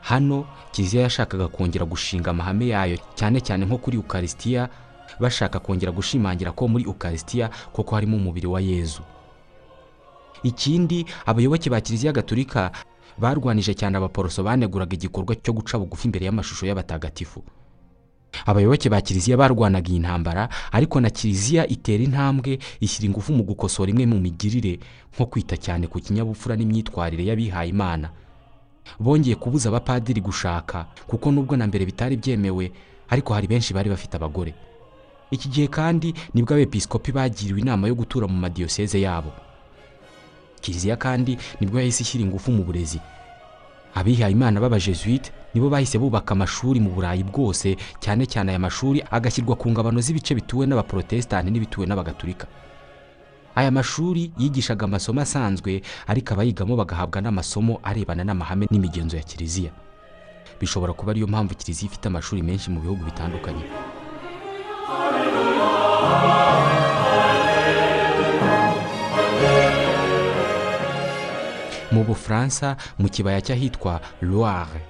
hano 0.00 0.46
kiliziya 0.72 1.02
yashakaga 1.02 1.48
kongera 1.48 1.84
gushinga 1.84 2.30
amahame 2.30 2.68
yayo 2.70 2.98
cyane 3.18 3.40
cyane 3.42 3.66
nko 3.66 3.78
kuri 3.82 3.96
ukarisitiya 3.98 4.68
bashaka 5.20 5.58
kongera 5.58 5.90
gushimangira 5.92 6.52
ko 6.54 6.68
muri 6.70 6.84
ukarisitiya 6.86 7.50
koko 7.74 7.94
harimo 7.94 8.16
umubiri 8.16 8.46
wa 8.46 8.60
yezu 8.62 9.02
ikindi 10.42 11.06
abayoboke 11.26 11.70
ba 11.70 11.80
kiliziya 11.80 12.12
gatulika 12.12 12.70
barwanije 13.18 13.74
cyane 13.74 13.96
abaporoso 13.98 14.42
baneguraga 14.42 14.94
igikorwa 14.94 15.34
cyo 15.42 15.52
guca 15.52 15.78
bugufi 15.78 16.06
imbere 16.08 16.26
y'amashusho 16.26 16.66
y'abatagatifu. 16.66 17.42
Abayoboke 18.46 18.88
ba 18.88 19.00
kiliziya 19.00 19.36
barwanaga 19.36 19.88
iyi 19.90 19.98
ntambara 19.98 20.48
ariko 20.72 21.00
na 21.00 21.10
kiliziya 21.10 21.66
itera 21.66 22.04
intambwe 22.04 22.58
ishyira 22.80 23.06
ingufu 23.08 23.32
mu 23.32 23.42
gukosora 23.42 23.90
imwe 23.90 24.06
mu 24.06 24.20
migirire 24.20 24.78
nko 25.16 25.26
kwita 25.26 25.56
cyane 25.56 25.86
ku 25.90 25.98
kinyabupfura 26.00 26.54
n'imyitwarire 26.56 27.24
y'abihaye 27.26 27.70
imana. 27.72 28.10
Bongeye 29.00 29.34
kubuza 29.36 29.68
abapadiri 29.68 30.20
gushaka 30.20 30.86
kuko 31.08 31.32
nubwo 31.32 31.56
na 31.56 31.66
mbere 31.66 31.84
bitari 31.88 32.16
byemewe 32.16 32.70
ariko 33.08 33.34
hari 33.34 33.46
benshi 33.48 33.74
bari 33.74 33.90
bafite 33.90 34.14
abagore. 34.16 34.54
Iki 35.30 35.48
gihe 35.48 35.66
kandi 35.68 36.14
ni 36.34 36.42
bwo 36.42 36.54
abepiskopi 36.54 37.12
bagiriwe 37.12 37.60
inama 37.60 37.88
yo 37.88 37.94
gutura 37.96 38.26
mu 38.28 38.36
madiyoseze 38.38 39.00
yabo. 39.00 39.32
Kiliziya 40.60 40.96
kandi 40.96 41.38
ni 41.60 41.66
bwo 41.66 41.78
yahise 41.80 42.02
ishyira 42.02 42.24
ingufu 42.24 42.52
mu 42.52 42.62
burezi. 42.64 43.00
Abihaye 43.94 44.32
imana 44.32 44.60
b'abajesuite 44.60 45.32
nibo 45.54 45.70
bahise 45.70 45.98
bubaka 45.98 46.32
amashuri 46.36 46.80
mu 46.80 46.90
burayi 46.90 47.22
bwose 47.24 47.76
cyane 48.00 48.26
cyane 48.26 48.50
aya 48.52 48.58
mashuri 48.58 49.02
agashyirwa 49.10 49.56
ku 49.56 49.70
ngabano 49.70 50.00
z'ibice 50.00 50.34
bituwe 50.34 50.66
n'abaporotesitanti 50.66 51.50
n'ibituwe 51.50 51.86
n'abagatulika. 51.86 52.46
Aya 53.58 53.70
mashuri 53.70 54.30
yigishaga 54.38 54.84
amasomo 54.86 55.20
asanzwe 55.20 55.82
ariko 56.06 56.34
abayigamo 56.34 56.76
bagahabwa 56.76 57.18
n'amasomo 57.20 57.80
arebana 57.82 58.22
n'amahame 58.24 58.66
n'imigenzo 58.70 59.16
ya 59.16 59.22
kiliziya. 59.22 59.70
Bishobora 60.60 60.92
kuba 60.92 61.10
ariyo 61.10 61.26
mpamvu 61.26 61.54
kiliziya 61.54 61.90
ifite 61.90 62.06
amashuri 62.06 62.42
menshi 62.42 62.70
mu 62.70 62.80
bihugu 62.80 63.02
bitandukanye. 63.04 63.64
Mu 71.92 72.04
bufaransa 72.04 72.76
mu 72.98 73.08
kibaya 73.08 73.40
cy'ahitwa 73.40 74.00
loire. 74.22 74.80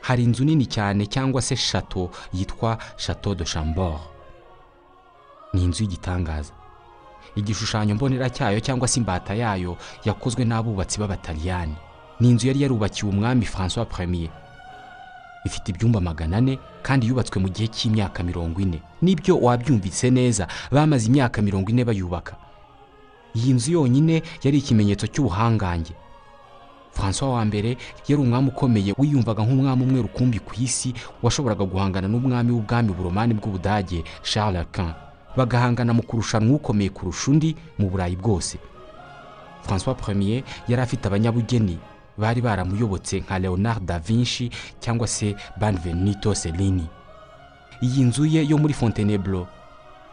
Hari 0.00 0.24
inzu 0.24 0.44
nini 0.44 0.66
cyane 0.66 1.06
cyangwa 1.06 1.42
se 1.42 1.56
shato 1.56 2.10
yitwa 2.32 2.78
shato 2.96 3.34
de 3.34 3.44
chambord. 3.44 4.00
Ni 5.54 5.64
inzu 5.64 5.82
y'igitangaza. 5.82 6.52
Igishushanyo 7.36 7.94
mbonera 7.94 8.30
cyayo 8.30 8.60
cyangwa 8.60 8.88
se 8.88 9.00
imbata 9.00 9.34
yayo 9.34 9.76
yakozwe 10.04 10.44
n'abubatsi 10.44 10.98
b'abataliyani. 11.00 11.74
Ni 12.20 12.30
inzu 12.30 12.46
yari 12.46 12.62
yarubakiwe 12.62 13.10
umwami 13.12 13.44
francois 13.46 13.88
premier 13.88 14.30
ifite 15.44 15.68
ibyumba 15.72 16.00
magana 16.00 16.36
ane 16.36 16.58
kandi 16.82 17.06
yubatswe 17.06 17.36
mu 17.40 17.48
gihe 17.48 17.68
cy'imyaka 17.68 18.22
mirongo 18.22 18.60
ine. 18.60 18.80
Nibyo 19.02 19.36
wabyumvise 19.40 20.10
neza 20.10 20.46
bamaze 20.72 21.06
imyaka 21.06 21.42
mirongo 21.42 21.70
ine 21.70 21.84
bayubaka. 21.84 22.36
Iyi 23.36 23.52
nzu 23.52 23.72
yonyine 23.72 24.22
yari 24.42 24.58
ikimenyetso 24.58 25.06
cy'ubuhangange. 25.06 25.92
Francois 26.94 27.34
wa 27.34 27.44
mbere 27.44 27.76
yari 28.08 28.22
umwami 28.22 28.48
ukomeye 28.48 28.94
wiyumvaga 28.98 29.42
nk'umwami 29.42 29.82
umwe 29.82 30.02
rukumbi 30.02 30.38
ku 30.38 30.52
isi 30.62 30.94
washoboraga 31.22 31.64
guhangana 31.64 32.08
n'umwami 32.08 32.50
w'ubwami 32.54 32.92
buromani 32.94 33.34
bw'ubudage 33.34 34.04
charles 34.22 34.66
quint. 34.72 34.94
Bagahangana 35.36 35.92
mu 35.92 36.02
kurushanwa 36.02 36.56
ukomeye 36.56 36.90
kurusha 36.94 37.30
undi 37.30 37.56
mu 37.78 37.90
burayi 37.90 38.16
bwose. 38.16 38.58
Francois 39.62 39.96
premier 39.98 40.42
yari 40.68 40.82
afite 40.82 41.06
abanyabugeni 41.06 41.78
bari 42.18 42.40
baramuyobotse 42.40 43.20
nka 43.20 43.38
leonard 43.38 43.82
da 43.84 43.98
vinci 43.98 44.50
cyangwa 44.80 45.06
se 45.06 45.34
banvenito 45.58 46.34
cellini. 46.34 46.86
Iyi 47.82 48.04
nzu 48.04 48.24
ye 48.26 48.46
yo 48.46 48.58
muri 48.58 48.74
fontainebleau 48.74 49.46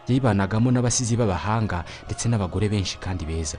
yayibanagamo 0.08 0.72
n'abasizi 0.72 1.14
b'abahanga 1.16 1.84
ndetse 2.10 2.26
n'abagore 2.30 2.70
benshi 2.70 2.98
kandi 2.98 3.26
beza. 3.26 3.58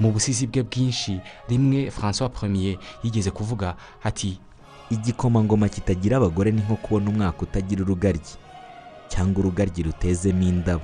Mu 0.00 0.12
busizi 0.12 0.46
bwe 0.46 0.62
bwinshi 0.62 1.20
rimwe 1.48 1.90
francois 1.90 2.30
premier 2.32 2.78
yigeze 3.02 3.30
kuvuga 3.30 3.74
ati 4.04 4.38
igikomangoma 4.90 5.68
kitagira 5.68 6.16
abagore 6.16 6.50
ni 6.50 6.60
nko 6.60 6.76
kubona 6.76 7.10
umwaka 7.10 7.42
utagira 7.42 7.82
urugaryi 7.82 8.34
cyangwa 9.08 9.40
urugaryi 9.40 9.82
rutezemo 9.82 10.42
indabo. 10.42 10.82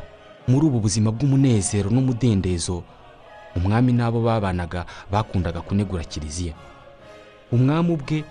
Muri 0.48 0.66
ubu 0.66 0.80
buzima 0.80 1.10
bw'umunezero 1.12 1.90
n'umudendezo 1.90 2.82
umwami 3.56 3.92
n'abo 3.92 4.20
babanaga 4.22 4.86
bakundaga 5.12 5.60
kunegura 5.60 6.04
kiliziya. 6.04 6.54
Umwami 7.52 7.92
ubwe 7.92 8.24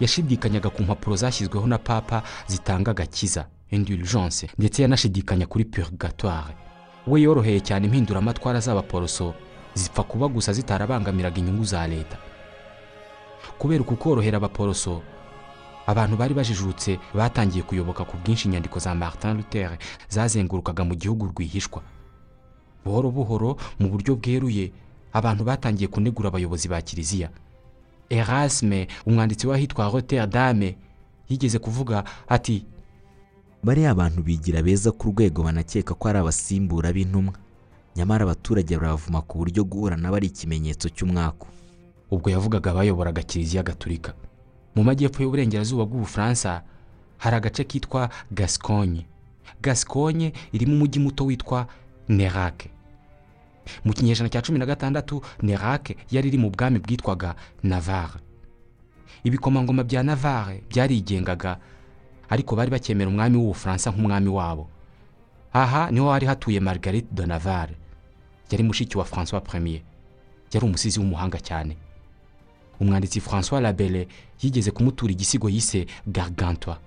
yashidikanyaga 0.00 0.70
ku 0.70 0.82
mpapuro 0.82 1.16
zashyizweho 1.16 1.66
na 1.66 1.78
papa 1.78 2.22
zitanga 2.46 2.90
agakiza 2.90 3.46
indulgence 3.70 4.48
ndetse 4.58 4.82
yanashidikanya 4.82 5.46
kuri 5.46 5.64
purgatoire. 5.64 6.54
We 7.06 7.20
yoroheye 7.22 7.60
cyane 7.60 7.86
impinduramatwara 7.86 8.60
z'abaporoso 8.60 9.34
zipfa 9.74 10.02
kuba 10.02 10.28
gusa 10.28 10.52
zitarabangamiraga 10.52 11.38
inyungu 11.38 11.64
za 11.64 11.86
leta. 11.86 12.16
Kubera 13.58 13.80
uku 13.82 13.96
korohera 13.96 14.36
abaporoso 14.36 15.02
abantu 15.86 16.16
bari 16.16 16.34
bajijutse 16.34 16.98
batangiye 17.14 17.62
kuyoboka 17.62 18.04
ku 18.04 18.16
bwinshi 18.16 18.48
inyandiko 18.48 18.78
za 18.78 18.94
martin 18.94 19.36
luther 19.36 19.78
zazengurukaga 20.08 20.84
mu 20.84 20.94
gihugu 20.94 21.26
rwihishwa. 21.26 21.82
Buhoro 22.84 23.10
buhoro 23.10 23.56
mu 23.78 23.88
buryo 23.88 24.16
bweruye 24.16 24.72
abantu 25.12 25.44
batangiye 25.44 25.88
kunegura 25.88 26.28
abayobozi 26.28 26.68
ba 26.68 26.80
kiliziya. 26.82 27.28
Erasme 28.10 28.88
umwanditsi 29.06 29.46
w'ahitwa 29.46 29.88
rotterdam 29.90 30.72
yigeze 31.28 31.58
kuvuga 31.58 32.04
ati 32.28 32.64
bariya 33.62 33.90
abantu 33.90 34.22
bigira 34.22 34.62
beza 34.62 34.92
ku 34.92 35.08
rwego 35.12 35.42
banakeka 35.42 35.94
ko 35.94 36.08
ari 36.08 36.18
abasimbura 36.18 36.92
b'intumwa. 36.92 37.32
Nyamara 37.96 38.24
abaturage 38.24 38.76
baravuma 38.76 39.22
ku 39.22 39.38
buryo 39.38 39.64
guhura 39.64 39.96
nabo 39.96 40.16
ari 40.16 40.26
ikimenyetso 40.26 40.88
cy'umwaku. 40.88 41.46
Ubwo 42.10 42.30
yavugaga 42.30 42.70
abayoboraga 42.70 43.22
kiliziya 43.22 43.62
gatulika 43.62 44.14
mu 44.74 44.82
majyepfo 44.84 45.22
y'uburengerazuba 45.22 45.84
bw'ubufaransa 45.86 46.62
hari 47.18 47.36
agace 47.36 47.64
kitwa 47.64 48.10
gasconye 48.30 49.06
gasconye 49.62 50.32
irimo 50.52 50.74
umujyi 50.74 50.98
muto 51.00 51.24
witwa 51.24 51.66
nerake 52.08 52.70
mu 53.84 53.92
kinyejana 53.92 54.28
cya 54.28 54.42
cumi 54.42 54.58
na 54.58 54.66
gatandatu 54.66 55.22
nerake 55.42 55.96
yari 56.10 56.28
iri 56.28 56.38
mu 56.38 56.50
bwami 56.50 56.78
bwitwaga 56.78 57.34
navare 57.62 58.20
ibikomangoma 59.24 59.84
bya 59.84 60.02
navare 60.02 60.62
byarigengaga 60.70 61.58
ariko 62.28 62.56
bari 62.56 62.70
bakemera 62.70 63.08
umwami 63.10 63.36
w'ubufaransa 63.38 63.90
nk'umwami 63.90 64.28
wabo. 64.28 64.68
Aha 65.52 65.90
ni 65.90 66.00
ho 66.00 66.10
hari 66.10 66.26
hatuye 66.26 66.60
margarite 66.60 67.14
de 67.14 67.26
navare 67.26 67.74
yari 68.50 68.62
mushiki 68.64 68.98
wa 68.98 69.04
francois 69.04 69.42
premier. 69.42 69.80
Yari 70.52 70.66
umusizi 70.66 71.00
w'umuhanga 71.00 71.38
cyane. 71.40 71.76
Umwanditsi 72.80 73.20
francois 73.20 73.62
labelle 73.62 74.08
yigeze 74.42 74.70
kumutura 74.70 75.12
igisigo 75.12 75.48
yise 75.48 75.86
gargantua. 76.06 76.78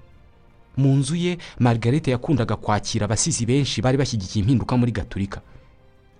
Mu 0.77 0.95
nzu 0.95 1.15
ye 1.15 1.37
margarite 1.59 2.11
yakundaga 2.11 2.55
kwakira 2.55 3.05
abasizi 3.05 3.45
benshi 3.45 3.81
bari 3.81 3.97
bashyigikiye 3.97 4.43
impinduka 4.43 4.77
muri 4.77 4.91
gaturika 4.91 5.41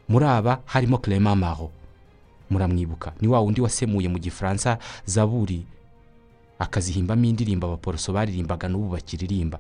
muri 0.10 0.26
aba 0.26 0.62
harimo 0.66 0.98
clement 0.98 1.38
maro 1.38 1.72
muramwibuka 2.50 3.14
ni 3.22 3.28
wa 3.28 3.40
wundi 3.40 3.62
wasemuye 3.62 4.08
mu 4.10 4.18
gifaransa 4.20 4.80
zaburi. 5.06 5.66
Akazihimbamo 6.60 7.26
indirimbo 7.26 7.68
abaporoso 7.68 8.14
baririmbaga 8.14 8.68
n'ubu 8.68 8.90
bakiririmba. 8.98 9.60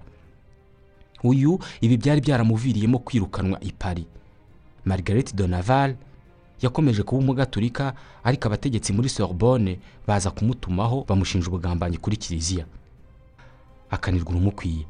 Uyu 1.23 1.59
ibi 1.81 1.97
byari 1.97 2.21
byaramuviriyemo 2.21 2.99
kwirukanwa 2.99 3.59
i 3.61 3.71
paris. 3.71 4.05
Margarete 4.87 5.35
de 5.35 5.47
naval 5.47 5.95
yakomeje 6.61 7.03
kuba 7.03 7.21
umugaturika 7.21 7.93
ariko 8.23 8.47
abategetsi 8.47 8.93
muri 8.93 9.09
sorbonne 9.09 9.79
baza 10.07 10.31
kumutumaho 10.31 11.03
bamushinja 11.07 11.47
ubugambanyi 11.47 11.97
kuri 11.97 12.17
kiliziya. 12.17 12.65
Akanirwa 13.89 14.29
urumukwiye. 14.31 14.85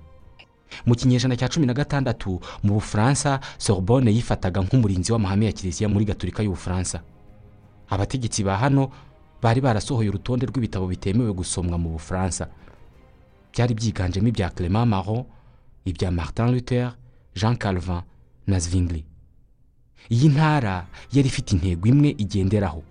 Mu 0.86 0.96
kinyejana 0.96 1.36
cya 1.36 1.50
cumi 1.50 1.66
na 1.66 1.74
gatandatu 1.74 2.40
mu 2.64 2.74
bufaransa 2.74 3.40
sorbonne 3.58 4.12
yifataga 4.14 4.62
nk'umurinzi 4.62 5.12
w'amahame 5.12 5.46
ya 5.46 5.52
kiliziya 5.52 5.90
muri 5.90 6.06
gaturika 6.06 6.44
y'ubufaransa 6.44 7.02
abategetsi 7.90 8.44
ba 8.44 8.58
hano 8.60 8.92
bari 9.42 9.62
barasohoye 9.62 10.10
urutonde 10.10 10.44
rw'ibitabo 10.46 10.88
bitemewe 10.92 11.32
gusomwa 11.34 11.78
mu 11.80 11.90
bufaransa. 11.96 12.48
Byari 13.54 13.74
byiganjemo 13.74 14.28
ibya 14.28 14.50
clement 14.52 14.88
maron 14.88 15.24
ibya 15.86 16.12
martin 16.12 16.52
luther 16.52 16.94
jean 17.36 17.56
calvin 17.58 18.02
na 18.48 18.60
zwingli. 18.60 19.06
Iyi 20.10 20.30
ntara 20.30 20.86
yari 21.14 21.28
ifite 21.28 21.52
intego 21.56 21.88
imwe 21.88 22.10
igenderaho. 22.18 22.84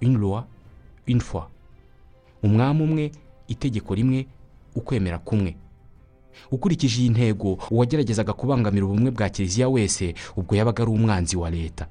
Loi 0.00 0.42
une 1.08 1.20
foi. 1.20 1.42
Umwami 2.42 2.82
umwe 2.82 3.12
itegeko 3.48 3.94
rimwe 3.94 4.26
ukwemera 4.74 5.18
kumwe. 5.18 5.56
Ukurikije 6.50 7.00
iyi 7.00 7.08
ntego 7.10 7.58
uwageragezaga 7.70 8.32
kubangamira 8.32 8.86
ubumwe 8.86 9.10
bwa 9.10 9.28
kiliziya 9.28 9.68
wese 9.68 10.14
ubwo 10.36 10.56
yabaga 10.56 10.82
ari 10.82 10.92
umwanzi 10.92 11.36
wa 11.36 11.50
leta. 11.50 11.86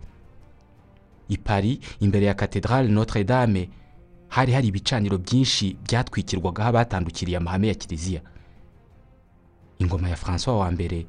I 1.30 1.38
paris 1.38 1.80
imbere 2.00 2.26
ya 2.26 2.34
katedrale 2.34 2.90
notre 2.90 3.24
dame 3.24 3.70
hari 4.28 4.54
hari 4.54 4.68
ibicaniro 4.68 5.18
byinshi 5.18 5.78
byatwikirwagaho 5.86 6.70
abatandukiriye 6.70 7.38
amahame 7.38 7.68
ya 7.68 7.76
kiliziya. 7.76 8.22
Ingoma 9.80 10.10
ya 10.10 10.16
francois 10.16 10.60
wa 10.60 10.72
mbere 10.72 11.06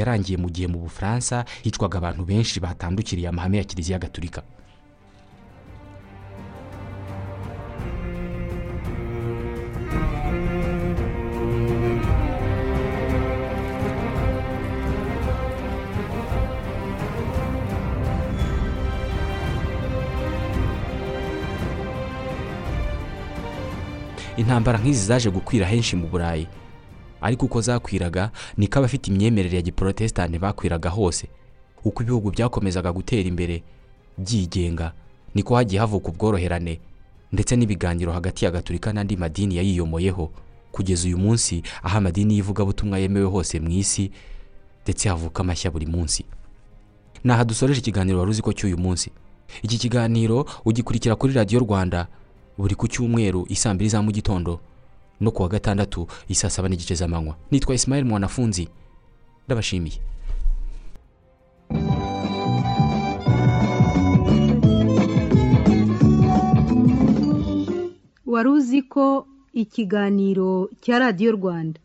yarangiye 0.00 0.36
mu 0.42 0.48
gihe 0.54 0.66
mu 0.72 0.78
bufaransa 0.84 1.44
hicwaga 1.64 1.98
abantu 1.98 2.22
benshi 2.30 2.56
batandukiriye 2.60 3.28
amahame 3.28 3.56
ya 3.58 3.64
kiliziya 3.68 3.98
gaturika 3.98 4.42
intambara 24.40 24.78
nk'izi 24.78 25.04
zaje 25.08 25.28
gukwira 25.36 25.66
henshi 25.72 25.94
mu 25.96 26.06
burayi. 26.12 26.46
Ariko 27.26 27.46
uko 27.46 27.60
zakwiraga 27.60 28.30
niko 28.56 28.78
abafite 28.78 29.10
imyemerere 29.10 29.56
ya 29.56 29.62
giporotesitanti 29.62 30.38
bakwiraga 30.38 30.90
hose. 30.90 31.26
Uko 31.84 32.02
ibihugu 32.02 32.30
byakomezaga 32.30 32.92
gutera 32.92 33.28
imbere 33.28 33.62
byigenga 34.18 34.92
niko 35.34 35.56
hagiye 35.56 35.80
havuka 35.80 36.08
ubworoherane 36.08 36.80
ndetse 37.32 37.56
n'ibiganiro 37.56 38.12
hagati 38.12 38.44
ya 38.44 38.50
gaturika 38.50 38.92
n'andi 38.92 39.16
madini 39.16 39.56
yayiyomoyeho. 39.56 40.30
Kugeza 40.72 41.06
uyu 41.08 41.18
munsi 41.18 41.62
aho 41.82 41.98
amadini 41.98 42.34
y'ivugabutumwa 42.34 42.98
yemewe 42.98 43.26
hose 43.26 43.60
mu 43.60 43.70
isi 43.70 44.10
ndetse 44.84 45.08
havuka 45.08 45.40
amashya 45.40 45.70
buri 45.70 45.86
munsi. 45.86 46.24
Ni 47.24 47.32
aha 47.32 47.44
dusoreje 47.44 47.80
ikiganiro 47.80 48.18
wari 48.18 48.30
uzi 48.30 48.42
ko 48.42 48.52
cy'uyu 48.52 48.78
munsi. 48.78 49.10
Iki 49.62 49.78
kiganiro 49.78 50.46
ugikurikira 50.64 51.16
kuri 51.16 51.32
radiyo 51.32 51.60
rwanda 51.60 52.06
buri 52.58 52.74
ku 52.74 52.88
cyumweru 52.88 53.46
isaa 53.48 53.74
mbiri 53.74 53.90
za 53.90 54.02
mu 54.02 54.12
gitondo. 54.12 54.60
No 55.20 55.30
ku 55.30 55.42
wa 55.42 55.48
gatandatu 55.48 56.06
isaa 56.28 56.50
saba 56.50 56.68
n'igice 56.68 56.94
z'amanywa. 56.94 57.36
Nitwa 57.50 57.74
Ismail 57.74 58.04
mwanafunzi. 58.04 58.68
Ndabashimiye. 59.46 59.98
Wari 68.26 68.48
uzi 68.48 68.82
ko 68.82 69.26
ikiganiro 69.52 70.68
cya 70.82 70.98
radiyo 70.98 71.30
rwanda? 71.38 71.80